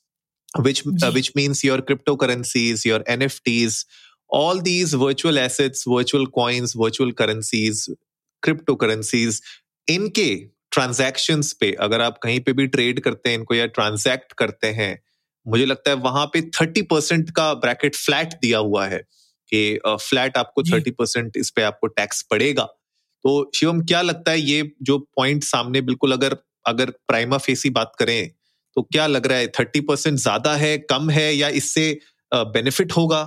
which 0.57 0.87
uh, 0.87 1.11
which 1.11 1.35
means 1.35 1.63
your 1.63 1.81
cryptocurrencies 1.81 2.85
your 2.85 2.99
nfts 2.99 3.85
all 4.29 4.61
these 4.61 4.93
virtual 4.93 5.39
assets 5.39 5.85
virtual 5.87 6.27
coins 6.27 6.73
virtual 6.73 7.13
currencies 7.13 7.89
cryptocurrencies 8.45 9.41
इनके 9.89 10.47
ट्रांजैक्शंस 10.71 11.53
पे 11.53 11.71
अगर 11.71 12.01
आप 12.01 12.19
कहीं 12.23 12.39
पे 12.39 12.53
भी 12.53 12.67
ट्रेड 12.67 12.99
करते 12.99 13.29
हैं 13.29 13.37
इनको 13.37 13.55
या 13.55 13.65
ट्रांजैक्ट 13.65 14.33
करते 14.33 14.67
हैं 14.67 15.03
मुझे 15.47 15.65
लगता 15.65 15.89
है 15.89 15.97
वहाँ 15.97 16.25
पे 16.25 16.41
थर्टी 16.41 16.81
परसेंट 16.81 17.29
का 17.31 17.53
ब्रैकेट 17.53 17.95
फ्लैट 17.95 18.33
दिया 18.33 18.57
हुआ 18.57 18.87
है 18.87 18.99
कि 19.53 19.79
फ्लैट 19.87 20.37
आपको 20.37 20.63
थर्टी 20.63 20.91
परसेंट 20.91 21.37
इस 21.37 21.49
पे 21.49 21.61
आपको 21.61 21.87
टैक्स 21.87 22.21
पड़ेगा। 22.21 22.63
तो 23.23 23.51
शिवम 23.55 23.81
क्या 23.81 24.01
लगता 24.01 24.31
है 24.31 24.41
ये 24.41 24.71
जो 24.81 24.99
पॉइंट 24.99 25.43
सामने 25.43 25.81
बिल्कुल 25.81 26.11
अगर 26.11 26.37
अगर 26.67 26.89
प्राइमा 26.89 27.37
फेसी 27.37 27.69
बात 27.69 27.91
करें 27.99 28.31
तो 28.77 28.81
क्या 28.83 29.07
लग 29.07 29.27
रहा 29.27 29.37
है 29.37 29.47
थर्टी 29.49 29.81
परसेंट 29.81 30.17
ज़्यादा 30.19 30.55
है 30.55 30.77
कम 30.89 31.09
है 31.09 31.33
या 31.35 31.49
इससे 31.57 31.99
बेनिफिट 32.31 32.91
होगा 32.91 33.23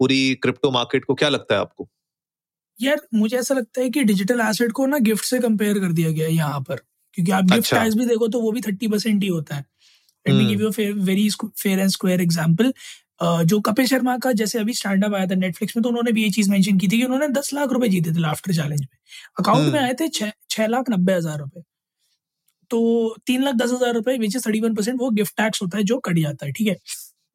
पूरी 0.00 0.34
क्रिप्टो 0.42 0.70
मार्केट 0.70 1.04
को? 1.04 1.14
क्या 1.14 1.28
लगता 1.28 1.54
है 1.54 1.60
आपको? 1.60 1.88
यार 2.78 3.00
मुझे 3.14 3.36
ऐसा 3.38 3.54
लगता 3.54 3.80
है 3.80 3.90
कि 3.90 4.02
डिजिटल 4.04 4.40
एसेट 4.40 4.72
को 4.72 4.86
ना 4.86 4.98
गिफ्ट 5.00 5.24
से 5.24 5.38
कंपेयर 5.40 5.78
कर 5.78 5.92
दिया 5.92 6.10
गया 6.10 6.26
है 6.26 6.32
यहाँ 6.32 6.60
पर। 6.60 6.76
क्योंकि 7.16 7.32
आप 7.32 7.44
गिफ्ट 7.44 7.58
अच्छा। 7.58 7.76
प्राइस 7.76 7.94
भी 7.94 8.06
देखो 8.06 8.28
तो 8.28 8.40
वो 8.40 8.52
भी 8.52 8.60
थर्टी 8.60 8.88
परसेंट 8.88 9.22
ही 9.22 9.28
होता 9.28 9.56
है। 9.56 9.64
Let 10.26 10.36
me 10.36 10.44
give 10.46 10.60
you 10.62 10.70
very 11.04 11.28
fair 11.30 11.78
and 11.78 11.90
square 11.90 12.20
example 12.20 12.72
जो 13.22 13.60
कपिल 13.62 13.86
शर्मा 13.86 14.16
का 14.18 14.30
जैसे 14.34 14.58
अभी 14.58 14.74
स्टैंड 14.74 15.04
अप 15.04 15.14
आया 15.14 15.26
था 15.26 15.34
नेटफ्लिक्स 15.36 15.76
में 15.76 15.82
तो 15.82 15.88
उन्होंने 15.88 16.12
भी 16.12 16.22
ये 16.22 16.30
चीज़ 16.30 16.50
मेंशन 16.50 16.78
की 16.78 16.88
थी 16.88 16.98
कि 16.98 17.04
उन्होंने 17.04 17.28
दस 17.30 17.52
लाख 17.54 17.72
रुपए 17.72 17.88
जीते 17.88 18.12
थे 18.12 18.20
लाफ्टर 18.20 18.52
चैलेंज 18.54 18.80
में। 18.80 18.88
अकाउंट 19.38 19.60
में 19.62 19.78
हम्म। 19.78 19.84
आए 19.84 19.94
थे 20.00 20.08
छह 20.50 20.66
लाख 20.66 20.90
नब्बे 20.90 21.14
हज़ार 21.14 21.38
रुपए। 21.38 21.62
तो 22.72 22.82
तीन 23.26 23.42
लाख 23.44 23.54
दस 23.56 23.72
हज़ार 23.72 23.94
रुपए 23.94 24.16
which 24.18 24.36
is 24.36 24.46
thirty 24.46 24.60
one 24.60 24.74
percent 24.74 25.00
वो 25.00 25.10
गिफ्ट 25.12 25.36
टैक्स 25.36 25.62
होता 25.62 25.78
है 25.78 25.84
जो 25.84 25.98
कट 26.00 26.18
जाता 26.18 26.46
है 26.46 26.52
ठीक 26.52 26.68
है? 26.68 26.76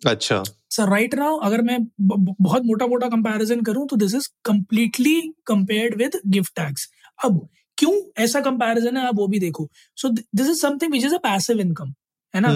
अच्छा। 0.01 0.43
सर 0.71 0.89
राइट 0.89 1.15
नाउ 1.15 1.37
अगर 1.39 1.61
मैं 1.63 1.77
बहुत 2.01 2.65
मोटा 2.65 2.87
मोटा 2.87 3.07
कंपैरिजन 3.09 3.61
करूँ 3.63 3.87
तो 3.87 3.95
this 3.97 4.15
is 4.15 4.27
completely 4.45 5.21
compared 5.47 5.95
with 5.97 6.19
gift 6.27 6.55
tax 6.55 6.89
अब 7.19 7.47
क्यों 7.77 7.93
ऐसा 8.23 8.39
कंपैरिजन 8.41 8.97
है 8.97 9.05
आप 9.07 9.15
वो 9.15 9.27
भी 9.27 9.39
देखो। 9.39 9.67
So 9.97 10.09
this 10.09 10.47
is 10.47 10.59
something 10.59 10.91
which 10.91 11.05
is 11.05 11.15
a 11.15 11.17
passive 11.23 11.59
income 11.61 11.93
है 12.33 12.41
ना? 12.41 12.49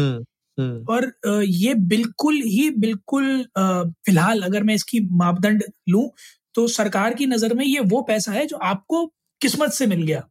हम्म। 0.57 0.85
और 0.89 1.11
ये 1.45 1.73
बिल्कुल 1.87 2.35
ही 2.45 2.69
बिल्कुल 2.79 3.43
फ़िलहाल 3.57 4.41
अगर 4.43 4.63
मैं 4.63 4.75
इसकी 4.75 4.99
मापदंड 5.17 5.63
लूँ 5.89 6.09
तो 6.55 6.67
सरकार 6.69 7.13
की 7.13 7.25
नज़र 7.27 7.53
में 7.53 7.65
ये 7.65 7.79
वो 7.87 8.01
पैसा 8.03 8.31
है 8.31 8.45
जो 8.45 8.57
आपको 8.65 9.05
किस्मत 9.41 9.71
से 9.71 9.85
मिल 9.87 10.01
गया। 10.03 10.17
हम्म, 10.19 10.30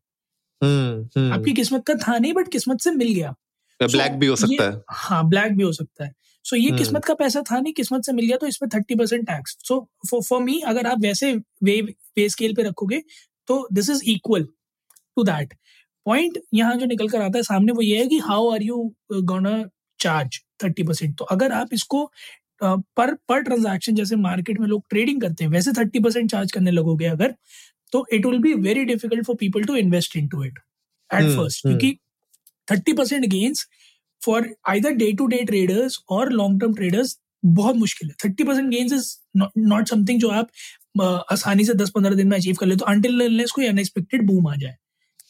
आपकी 0.62 1.52
किस्मत 1.52 1.84
का 1.86 1.94
था 2.06 2.18
नहीं 2.18 2.32
बट 2.32 2.48
किस्मत 2.48 2.80
से 2.80 2.90
मिल 2.92 3.12
गया। 3.14 3.34
ब्लैक 3.80 4.12
भी 4.12 4.26
हो 4.26 4.36
सकता 4.36 4.64
है। 4.64 4.80
हाँ 4.90 5.28
ब्लैक 5.28 5.52
भी 5.56 5.62
हो 5.62 5.72
सकता 5.72 6.04
है। 6.04 6.12
सो 6.44 6.56
so, 6.56 6.62
ये 6.62 6.70
किस्मत 6.78 7.04
का 7.04 7.14
पैसा 7.14 7.42
था 7.50 7.58
नहीं 7.60 7.72
किस्मत 7.72 8.04
से 8.04 8.12
मिल 8.12 8.26
गया 8.26 8.36
तो 8.36 8.46
इसमें 8.46 8.68
thirty 8.74 8.94
percent 8.94 9.26
tax 9.26 9.56
so 9.64 10.20
for 10.20 10.42
me 10.42 10.60
अगर 10.66 10.86
आप 10.86 11.00
वैसे 11.00 11.32
वे 11.64 11.80
वे 12.16 12.28
स्केल 12.28 12.54
पे 12.54 12.62
रखोगे 12.62 13.02
तो 13.48 13.66
this 13.72 13.90
is 13.90 14.02
equal 14.10 14.44
to 15.16 15.22
that 15.22 15.54
point 16.06 16.38
यहाँ 16.54 16.74
जो 16.76 16.86
निकल 16.86 17.08
कर 17.08 17.22
आता 17.22 17.38
है 17.38 17.42
सामने 17.42 17.72
वो 17.72 17.82
ये 17.82 17.98
है 17.98 18.06
कि 18.06 18.18
how 18.18 18.50
are 18.50 18.62
you 18.62 18.82
gonna 19.12 19.52
charge 20.00 20.40
thirty 20.64 20.82
percent 20.82 21.16
तो 21.18 21.24
अगर 21.24 21.52
आप 21.52 21.68
इसको 21.72 22.10
पर 22.62 23.14
पर 23.28 23.42
ट्रांजैक्शन 23.42 23.94
जैसे 23.94 24.16
मार्केट 24.16 24.60
में 24.60 24.66
लोग 24.68 24.84
ट्रेडिंग 24.90 25.20
करते 25.20 25.44
हैं 25.44 25.50
वैसे 25.50 25.72
थर्टी 25.72 26.00
परसेंट 26.00 26.30
चार्ज 26.30 26.52
करने 26.52 26.70
लगोगे 26.70 27.06
अगर 27.06 27.34
तो 27.92 28.06
it 28.12 28.26
will 28.26 28.38
be 28.38 28.54
very 28.62 28.84
difficult 28.84 29.26
for 29.26 29.36
people 29.40 29.64
to 29.64 29.76
invest 29.76 30.16
into 30.28 30.44
it 30.44 30.58
at 31.10 31.30
first 31.36 31.62
क्योंकि 31.62 31.96
thirty 32.68 32.92
percent 32.92 33.26
gains 33.26 33.66
for 34.22 34.48
either 34.68 34.90
day 34.94 35.12
to 35.12 35.26
day 35.26 35.42
traders 35.44 35.98
और 36.10 36.32
लॉन्ग 36.32 36.60
टर्म 36.60 36.74
ट्रेडर्स 36.74 37.18
बहुत 37.44 37.76
मुश्किल 37.76 38.08
है। 38.08 38.14
Thirty 38.24 38.44
percent 38.44 38.70
gains 38.70 38.92
is 38.92 39.14
not 39.58 39.88
something 39.88 40.20
जो 40.20 40.28
आप 40.30 40.48
आसानी 41.32 41.64
से 41.64 41.74
दस 41.74 41.90
पंद्रह 41.94 42.14
दिन 42.14 42.28
में 42.28 42.36
अचीव 42.36 42.56
कर 42.60 42.66
ले 42.66 42.76
तो 42.76 42.84
अंटिल 42.86 43.44
कोई 43.54 43.66
अनएक्सपेक्टेड 43.66 44.26
बूम 44.26 44.48
आ 44.48 44.54
जाए 44.56 44.76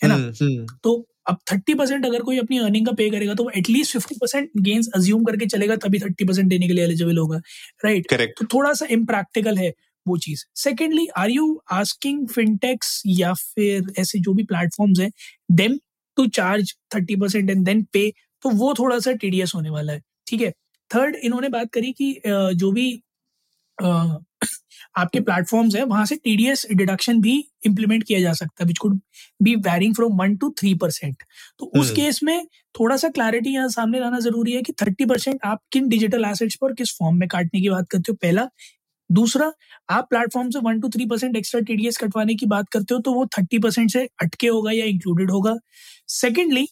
है 0.03 0.09
ना? 0.09 0.15
हम्म, 0.15 0.33
हम्म। 0.41 0.67
तो 0.83 1.07
अब 1.29 1.39
थर्टी 1.53 1.75
परसेंट 1.75 2.07
अगर 2.07 2.23
कोई 2.23 2.39
अपनी 2.39 2.59
अर्निंग 2.59 2.87
का 2.87 2.93
पे 2.93 3.09
करेगा 3.11 3.35
तो 3.35 3.49
at least 3.57 3.93
fifty 3.93 4.15
percent 4.21 4.51
gains 4.59 4.89
assume 4.97 5.25
करके 5.25 5.47
चलेगा 5.47 5.77
तभी 5.85 5.99
थर्टी 5.99 6.25
परसेंट 6.25 6.49
देने 6.49 6.69
के 6.69 6.73
लिए 6.73 6.85
एलिजिबल 6.85 7.19
होगा 7.19 7.41
राइट 7.85 8.07
करेक्ट 8.11 8.39
तो 8.41 8.47
थोड़ा 8.55 8.73
सा 8.75 8.87
इम्प्रैक्टिकल 8.91 9.59
है। 9.59 9.73
वो 10.07 10.17
चीज़। 10.17 10.45
Secondly 10.55 11.07
are 11.17 11.31
you 11.31 11.61
asking 11.73 12.27
fintechs 12.29 13.03
या 13.07 13.33
फिर 13.35 13.93
ऐसे 13.99 14.19
जो 14.19 14.33
भी 14.35 14.45
प्लेटफॉर्म्स 14.45 15.01
हैं 15.01 15.11
them 15.53 15.79
to 16.17 16.27
charge 16.29 16.75
thirty 16.95 17.17
percent 17.17 17.51
and 17.51 17.65
then 17.65 17.83
pay 17.93 18.11
तो 18.43 18.51
वो 18.55 18.75
थोड़ा 18.75 18.99
सा 18.99 19.13
टीडीएस 19.15 19.53
होने 19.55 19.71
वाला 19.71 19.93
है 19.93 20.03
ठीक 20.27 20.41
है? 20.41 20.51
थर्ड 20.91 21.17
इन्होंने 21.17 21.49
बात 21.49 21.71
करी 21.73 21.93
कि 21.93 22.15
जो 22.27 22.71
भी 22.73 22.91
आपके 24.99 25.21
प्लेटफॉर्म्स 25.21 25.75
है 25.77 25.85
वहाँ 25.85 26.05
से 26.07 26.17
टीडीएस 26.17 26.67
डिडक्शन 26.73 27.21
भी 27.21 27.37
इंप्लीमेंट 27.67 28.05
किया 28.05 28.21
जा 28.21 28.33
सकता 28.33 28.63
है 28.63 28.67
which 28.67 28.79
could 28.79 28.99
be 29.43 29.55
varying 29.59 29.95
from 29.95 30.17
one 30.17 30.37
two 30.37 30.51
three 30.59 30.75
percent 30.75 31.23
तो 31.59 31.71
उस 31.81 31.91
केस 31.91 32.21
हम्म। 32.23 32.33
में 32.33 32.47
थोड़ा 32.75 32.97
सा 32.97 33.09
क्लैरिटी 33.09 33.51
यहाँ 33.51 33.69
सामने 33.69 34.01
लाना 34.01 34.19
ज़रूरी 34.21 34.53
है 34.53 34.63
कि 34.63 34.73
थर्टी 34.83 35.05
परसेंट 35.05 35.41
आप 35.45 35.61
किन 35.73 35.89
डिजिटल 35.89 36.25
एसेट्स 36.25 36.57
पर 36.63 36.73
किस 36.73 36.97
फॉर्म 36.99 37.17
में 37.17 37.29
काटने 37.29 37.61
की 37.61 37.69
बात 37.69 37.89
करते 37.91 38.13
हो? 38.13 38.17
पहला 38.23 38.49
दूसरा 39.11 39.53
आप 39.89 40.07
प्लेटफॉर्म 40.11 40.51
से 40.51 40.59
one 40.65 40.81
two 40.81 40.89
three 40.89 41.07
percent 41.07 41.37
extra 41.37 41.61
TDS 41.63 41.97
कटवाने 41.99 42.35
की 42.35 42.47
बात 42.47 42.69
करते 42.73 42.95
हो 42.95 43.01
तो 43.01 43.13
वो 43.15 43.27
थर्टी 43.39 43.59
परसेंट 43.59 43.91
से 43.91 44.05
अटके 44.23 44.47
होगा 44.49 44.73
या 44.73 44.85
इंक्लूडेड 44.87 45.31
होगा। 45.31 45.57
सेकेंडली 46.09 46.67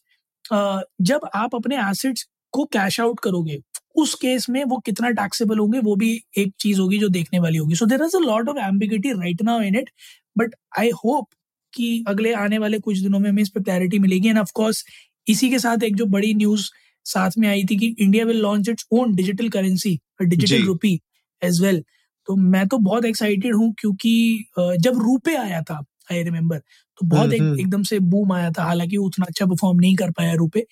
जब 0.53 1.29
आप 1.35 1.55
अपने 1.55 1.77
एसेट्स 1.81 2.29
को 2.53 2.65
कैश 2.73 3.01
आउट 3.01 3.21
करोगे 3.21 3.59
उस 3.97 4.15
केस 4.15 4.49
में 4.51 4.63
वो 4.65 4.77
कितना 4.87 5.11
टैक्सेबल 5.13 5.59
होंगे 5.59 5.79
वो 5.81 5.95
भी 5.97 6.11
एक 6.39 6.53
चीज़ 6.61 6.81
होगी 6.81 6.99
जो 6.99 7.09
देखने 7.09 7.39
वाली 7.39 7.59
होगी। 7.59 7.75
So 7.75 7.87
there 7.87 8.03
is 8.05 8.17
a 8.17 8.21
lot 8.21 8.49
of 8.49 8.59
ambiguity 8.59 9.13
right 9.13 9.43
now 9.43 9.61
in 9.63 9.77
it 9.77 9.91
but 10.39 10.55
I 10.79 10.91
hope 11.05 11.27
कि 11.73 12.05
अगले 12.09 12.33
आने 12.35 12.59
वाले 12.59 12.79
कुछ 12.79 12.99
दिनों 12.99 13.19
में 13.19 13.29
हमें 13.31 13.43
इस 13.43 13.49
पर 13.49 13.63
क्लैरिटी 13.63 13.99
मिलेगी। 13.99 14.29
एंड 14.29 14.39
ऑफकोर्स 14.39 14.85
इसी 15.27 15.51
के 15.51 15.59
साथ 15.59 15.83
एक 15.85 15.97
जो 15.97 16.07
बड़ी 16.07 16.33
न्यूज़ 16.35 16.69
साथ 17.07 17.39
में 17.39 17.49
आई 17.49 17.65
थी 17.71 17.77
कि 17.77 17.95
India 17.99 18.25
will 18.25 18.41
launch 18.43 18.69
its 18.69 18.87
own 18.93 19.15
digital 19.15 19.49
currency 19.49 19.99
digital 20.23 20.65
rupee 20.67 20.99
as 21.43 21.61
well 21.63 21.83
तो 22.29 22.37
मैं 22.37 22.69
तो 22.69 22.79
बहुत 22.79 23.05
एक्साइटेड 23.05 23.55
हूँ 23.55 23.75
क्योंकि 23.79 24.45
जब 24.59 24.93
रूपे 24.95 25.37
आया 25.37 25.63
था 25.63 25.85
आई 26.13 26.23
रिमेम्बर 26.23 26.59
तो 26.59 27.07
बहुत 27.07 27.33
एक, 27.33 27.57
एकदम 27.61 27.83
से 27.83 27.99
बूम 27.99 28.33
आया 28.33 28.51
था। 28.51 28.65
हालाँकि 28.65 28.97
उतना 28.97 29.27
अच्छा 29.29 29.47
परफॉर्म 29.47 29.79
नहीं 29.81 29.97
कर 29.97 30.11
पाया 30.11 30.33
रूपे 30.35 30.67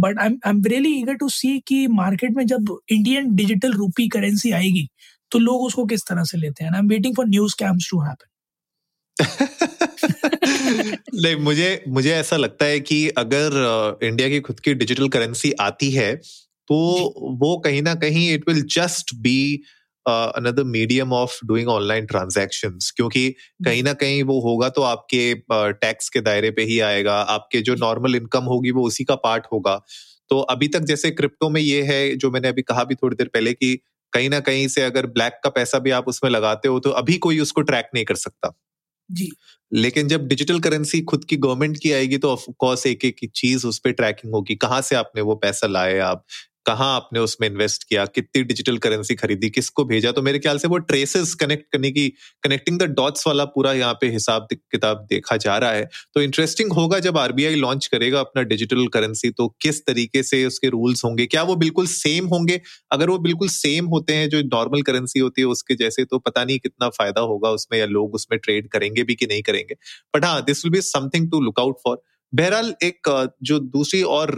but 0.00 0.18
I 0.18 0.28
am 0.46 0.62
really 0.66 0.88
eager 0.88 1.14
to 1.14 1.28
see 1.28 1.58
कि 1.58 1.86
मार्केट 1.86 2.30
में 2.32 2.46
जब 2.46 2.78
इंडियन 2.88 3.34
डिजिटल 3.34 3.72
रूपी 3.72 4.08
करेंसी 4.08 4.50
आएगी 4.50 4.88
तो 5.30 5.38
लोग 5.38 5.62
उसको 5.62 5.84
किस 5.84 6.02
तरह 6.02 6.24
से 6.24 6.38
लेते 6.38 6.64
हैं? 6.64 6.70
I 6.72 6.78
am 6.78 6.88
waiting 6.88 7.16
for 7.16 7.28
new 7.28 7.54
scams 7.58 7.88
to 7.90 8.00
happen 8.00 8.28
नहीं 11.14 11.36
मुझे 11.36 11.84
मुझे 11.88 12.10
ऐसा 12.10 12.36
लगता 12.36 12.64
है 12.64 12.80
कि 12.80 13.08
अगर 13.08 13.50
इंडिया 14.02 14.28
की 14.28 14.40
खुद 14.40 14.60
की 14.60 14.74
डिजिटल 14.74 15.08
करेंसी 15.08 15.52
आती 15.52 15.90
है 15.90 16.16
तो 16.68 16.76
वो 17.36 17.58
कहीं 17.58 17.82
ना 17.82 17.94
कहीं 17.94 18.34
it 18.34 18.48
will 18.48 18.62
just 18.62 19.14
be 19.14 19.62
another 20.08 20.64
medium 20.64 21.12
of 21.12 21.38
doing 21.46 21.68
online 21.68 22.06
transaction 22.06 22.78
क्योंकि 22.96 23.34
कहीं 23.64 23.82
ना 23.82 23.92
कहीं 23.92 24.22
वो 24.22 24.40
होगा 24.40 24.68
तो 24.68 24.82
आपके 24.82 25.34
टैक्स 25.52 26.06
uh, 26.06 26.12
के 26.12 26.20
दायरे 26.20 26.50
पे 26.50 26.62
ही 26.62 26.80
आएगा 26.80 27.14
आपके 27.14 27.60
जो 27.60 27.74
नॉर्मल 27.74 28.16
इनकम 28.16 28.44
होगी 28.44 28.70
वो 28.70 28.86
उसी 28.86 29.04
का 29.04 29.14
पार्ट 29.14 29.46
होगा। 29.52 29.82
तो 30.28 30.40
अभी 30.40 30.68
तक 30.68 30.80
जैसे 30.80 31.10
क्रिप्टो 31.10 31.48
में 31.50 31.60
ये 31.60 31.82
है 31.82 32.16
जो 32.16 32.30
मैंने 32.30 32.48
अभी 32.48 32.62
कहा 32.62 32.84
भी 32.84 32.94
थोड़ी 32.94 33.16
देर 33.16 33.26
पहले 33.26 33.52
कि 33.52 33.78
कहीं 34.12 34.30
ना 34.30 34.40
कहीं 34.40 34.68
से 34.68 34.82
अगर 34.82 35.06
ब्लैक 35.06 35.40
का 35.44 35.50
पैसा 35.50 35.78
भी 35.78 35.90
आप 35.90 36.08
उसमें 36.08 36.30
लगाते 36.30 36.68
हो 36.68 36.80
तो 36.80 36.90
अभी 36.90 37.16
कोई 37.18 37.40
उसको 37.40 37.60
ट्रैक 37.60 37.90
नहीं 37.94 38.04
कर 38.04 38.14
सकता। 38.14 38.58
जी। 39.10 39.30
लेकिन 39.72 40.08
जब 40.08 40.26
डिजिटल 40.28 40.60
करेंसी 40.60 41.00
खुद 41.00 41.24
की 41.24 41.36
गवर्नमेंट 41.36 41.78
की 41.82 41.92
आएगी 41.92 42.18
तो 42.18 42.30
ऑफकोर्स 42.30 42.86
एक 42.86 43.04
एक 43.04 43.30
चीज़ 43.34 43.66
उस 43.66 43.78
पर 43.78 43.90
ट्रैकिंग 43.90 44.34
होगी 44.34 44.54
कहाँ 44.54 44.80
से 44.80 44.96
आपने 44.96 45.22
वो 45.22 45.34
पैसा 45.34 45.66
लाए 45.66 45.98
आप 45.98 46.24
कहाँ 46.66 46.94
आपने 46.96 47.20
उसमें 47.20 47.46
इन्वेस्ट 47.48 47.84
किया, 47.84 48.04
कितनी 48.06 48.42
डिजिटल 48.44 48.76
करेंसी 48.78 49.14
खरीदी, 49.14 49.48
किसको 49.50 49.84
भेजा? 49.84 50.10
तो 50.12 50.22
मेरे 50.22 50.38
ख्याल 50.38 50.58
से 50.58 50.68
वो 50.68 50.78
ट्रेसेस 50.80 51.34
कनेक्ट 51.34 51.64
करने 51.72 51.90
की 51.90 52.08
कनेक्टिंग 52.44 52.78
द 52.80 52.84
डॉट्स 52.92 53.26
वाला 53.26 53.44
पूरा 53.46 53.72
यहाँ 53.72 53.94
पे 54.00 54.08
हिसाब 54.10 54.46
किताब 54.52 55.06
देखा 55.10 55.36
जा 55.38 55.56
रहा 55.58 55.70
है। 55.72 55.88
तो 56.14 56.22
इंटरेस्टिंग 56.22 56.72
होगा 56.72 56.98
जब 57.00 57.18
आरबीआई 57.18 57.54
लॉन्च 57.56 57.86
करेगा 57.86 58.20
अपना 58.20 58.42
डिजिटल 58.44 58.86
करेंसी 58.88 59.30
तो 59.32 59.48
किस 59.62 59.84
तरीके 59.86 60.22
से 60.22 60.44
उसके 60.46 60.68
रूल्स 60.68 61.04
होंगे? 61.04 61.26
क्या 61.26 61.42
वो 61.42 61.56
बिल्कुल 61.56 61.86
सेम 61.88 62.26
होंगे? 62.26 62.60
अगर 62.92 63.10
वो 63.10 63.18
बिल्कुल 63.20 63.48
सेम 63.50 63.86
होते 63.86 64.14
हैं, 64.14 64.28
जो 64.28 64.40
नॉर्मल 64.54 64.82
करेंसी 64.82 65.20
होती 65.20 65.40
है 65.40 65.46
उसके 65.48 65.74
जैसे 65.74 66.04
तो 66.04 66.18
पता 66.20 66.44
नहीं 66.44 66.58
कितना 66.58 66.88
फ़ायदा 66.90 67.20
होगा 67.22 67.50
उसमें, 67.50 67.78
या 67.78 67.86
लोग 67.88 68.14
उसमें 68.14 68.38
ट्रेड 68.40 68.68
करेंगे 68.68 69.02
भी 69.02 69.14
कि 69.14 69.26
नहीं 69.26 69.42
करेंगे। 69.42 69.74
बट 70.14 70.24
हाँ 70.24 70.42
this 70.44 70.64
will 70.64 70.72
be 70.72 70.80
something 70.82 71.30
to 71.30 71.40
look 71.40 71.60
out 71.60 71.76
for 71.84 72.02
बहरहाल 72.32 72.74
एक, 72.82 73.28
जो 73.42 73.58
दूसरी 73.58 74.02
और 74.02 74.34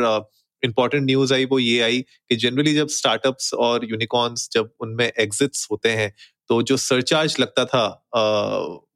इंपॉर्टेंट 0.64 1.04
न्यूज़ 1.04 1.34
आई, 1.34 1.44
वो 1.44 1.58
ये 1.58 1.80
आई 1.80 2.00
कि 2.00 2.36
जनरली 2.36 2.74
जब 2.74 2.88
स्टार्टअप्स 2.90 3.52
और 3.56 3.90
यूनिकॉर्न्स 3.90 4.48
जब 4.52 4.70
उनमें 4.80 5.10
एग्जिट्स 5.10 5.66
होते 5.70 5.88
हैं 5.92 6.12
तो 6.50 6.60
जो 6.62 6.76
सरचार्ज 6.76 7.36
लगता 7.40 7.64
था 7.64 7.84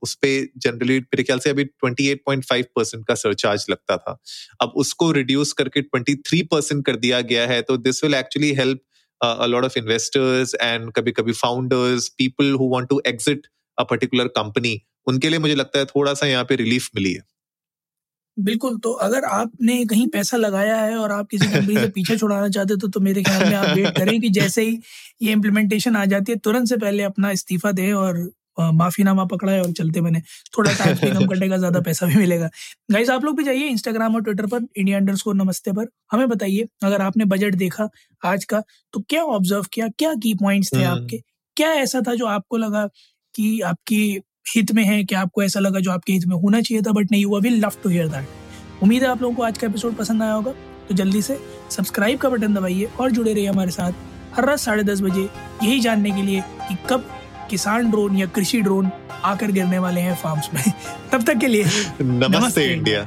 उस 0.02 0.14
पर 0.14 0.48
जनरली 0.56 0.98
मेरे 0.98 1.22
ख्याल 1.22 1.38
से 1.38 1.50
अभी 1.50 1.64
28.5 1.84 2.66
परसेंट 2.76 3.06
का 3.06 3.14
सरचार्ज 3.14 3.64
लगता 3.70 3.96
था। 3.96 4.16
अब 4.62 4.72
उसको 4.76 5.10
रिड्यूस 5.12 5.52
करके 5.60 5.82
23 5.86 6.42
परसेंट 6.50 6.84
कर 6.86 6.96
दिया 6.96 7.20
गया 7.30 7.46
है 7.46 7.60
तो 7.62 7.76
this 7.78 8.02
will 8.04 8.14
actually 8.14 8.52
help 8.54 8.80
a 9.20 9.46
lot 9.46 9.64
of 9.64 9.78
investors 9.78 10.54
and 10.54 10.92
कभी 10.92 11.12
कभी 11.12 11.32
founders 11.34 12.08
people 12.18 12.52
who 12.52 12.68
want 12.72 12.88
to 12.88 13.00
exit 13.06 13.46
a 13.78 13.84
particular 13.84 14.28
company 14.36 14.80
उनके 15.06 15.28
लिए 15.28 15.38
मुझे 15.38 15.54
लगता 15.54 15.78
है 15.78 15.84
थोड़ा 15.86 16.14
सा 16.14 16.26
यहाँ 16.26 16.44
पे 16.44 16.56
रिलीफ 16.56 16.88
मिली 16.94 17.12
है। 17.12 17.22
बिल्कुल 18.38 18.76
तो 18.78 18.92
अगर 18.92 19.24
आपने 19.24 19.84
कहीं 19.84 20.06
पैसा 20.08 20.36
लगाया 20.36 20.76
है 20.76 20.96
और 20.96 21.12
आप 21.12 21.28
किसी 21.28 21.46
कंपनी 21.46 21.74
से 21.74 21.88
पीछे 21.88 22.16
छुड़ाना 22.16 22.48
चाहते 22.48 22.74
हो 22.74 22.78
तो, 22.78 22.88
तो 22.88 23.00
मेरे 23.00 23.22
ख्याल 23.22 23.48
में 23.48 23.56
आप 23.56 23.76
वेट 23.76 23.98
करें 23.98 24.20
कि 24.20 24.28
जैसे 24.30 24.62
ही 24.62 24.78
ये 25.22 25.32
इम्प्लीमेंटेशन 25.32 25.96
आ 25.96 26.04
जाती 26.04 26.32
है 26.32 26.38
तुरंत 26.38 26.68
से 26.68 26.76
पहले 26.76 27.02
अपना 27.02 27.30
इस्तीफा 27.30 27.72
दें 27.72 27.92
और 27.92 28.30
माफीनामा 28.60 29.24
पकड़ा 29.24 29.52
है 29.52 29.60
और 29.62 29.72
चलते 29.72 30.00
बने। 30.00 30.20
थोड़ा 30.58 30.72
टाइम 30.72 30.94
भी 30.94 31.10
कम 31.10 31.26
कटेगा 31.26 31.56
ज़्यादा 31.56 31.80
पैसा 31.80 32.06
भी 32.06 32.16
मिलेगा। 32.16 32.48
गाइज़ 32.90 33.10
आप 33.10 33.24
लोग 33.24 33.36
भी 33.36 33.44
जाइए 33.44 33.66
इंस्टाग्राम 33.66 34.14
और 34.14 34.22
ट्विटर 34.22 34.46
पर 34.46 34.66
इंडिया 34.76 34.98
अंडर 34.98 35.32
नमस्ते 35.34 35.72
पर। 35.72 35.86
हमें 36.12 36.28
बताइए 36.28 36.66
अगर 36.82 37.02
आपने 37.02 37.24
बजट 37.24 37.54
देखा 37.54 37.88
आज 38.22 38.44
का 38.44 38.62
तो 38.94 39.00
क्या 39.00 39.22
ऑब्ज़र्व 39.24 39.66
किया 39.72 39.88
क्या 39.98 40.14
की 40.14 40.34
पॉइंट्स 40.34 40.72
थे 40.72 40.82
हम्म। 40.82 41.02
आपके? 41.02 41.20
क्या 41.56 41.72
ऐसा 41.74 42.00
था 42.08 42.14
जो 42.14 42.26
आपको 42.26 42.56
लगा 42.56 42.86
कि 43.34 43.60
आपकी 43.60 44.20
हित 44.46 44.72
में 44.72 44.84
है 44.84 45.04
क्या 45.04 45.20
आपको 45.20 45.42
ऐसा 45.42 45.60
लगा 45.60 45.80
जो 45.80 45.90
आपके 45.90 46.12
हित 46.12 46.26
में 46.26 46.36
होना 46.36 46.60
चाहिए 46.60 46.82
था 46.82 46.92
बट 46.92 47.12
नहीं 47.12 47.24
हुआ 47.24 47.40
will 47.40 47.60
love 47.60 47.72
to 47.82 47.88
hear 47.88 48.08
that 48.08 48.82
उम्मीद 48.82 49.02
है 49.02 49.08
आप 49.08 49.22
लोगों 49.22 49.34
को 49.34 49.42
आज 49.42 49.58
का 49.58 49.66
एपिसोड 49.66 49.94
पसंद 49.94 50.22
आया 50.22 50.32
होगा 50.32 50.52
तो 50.88 50.94
जल्दी 50.94 51.22
से 51.22 51.38
सब्सक्राइब 51.70 52.18
का 52.18 52.28
बटन 52.28 52.54
दबाइए 52.54 52.84
और 53.00 53.10
जुड़े 53.10 53.32
रहिए 53.32 53.46
हमारे 53.46 53.70
साथ 53.70 53.92
हर 54.36 54.44
रात 54.44 54.58
साढ़े 54.58 54.82
दस 54.82 55.00
बजे 55.00 55.28
यही 55.62 55.80
जानने 55.80 56.10
के 56.10 56.22
लिए 56.22 56.40
कि 56.68 56.76
कब 56.90 57.08
किसान 57.50 57.90
ड्रोन 57.90 58.16
या 58.16 58.26
कृषि 58.26 58.60
ड्रोन 58.60 58.90
आकर 59.24 59.50
गिरने 59.50 59.78
वाले 59.78 60.00
हैं 60.00 60.14
फार्म्स 60.14 60.48
में। 60.54 60.62
तब 61.12 61.24
तक 61.24 61.38
के 61.38 61.46
लिए 61.46 61.64
नमस्ते, 61.64 62.38
नमस्ते। 62.38 62.72
इंडिया 62.72 63.06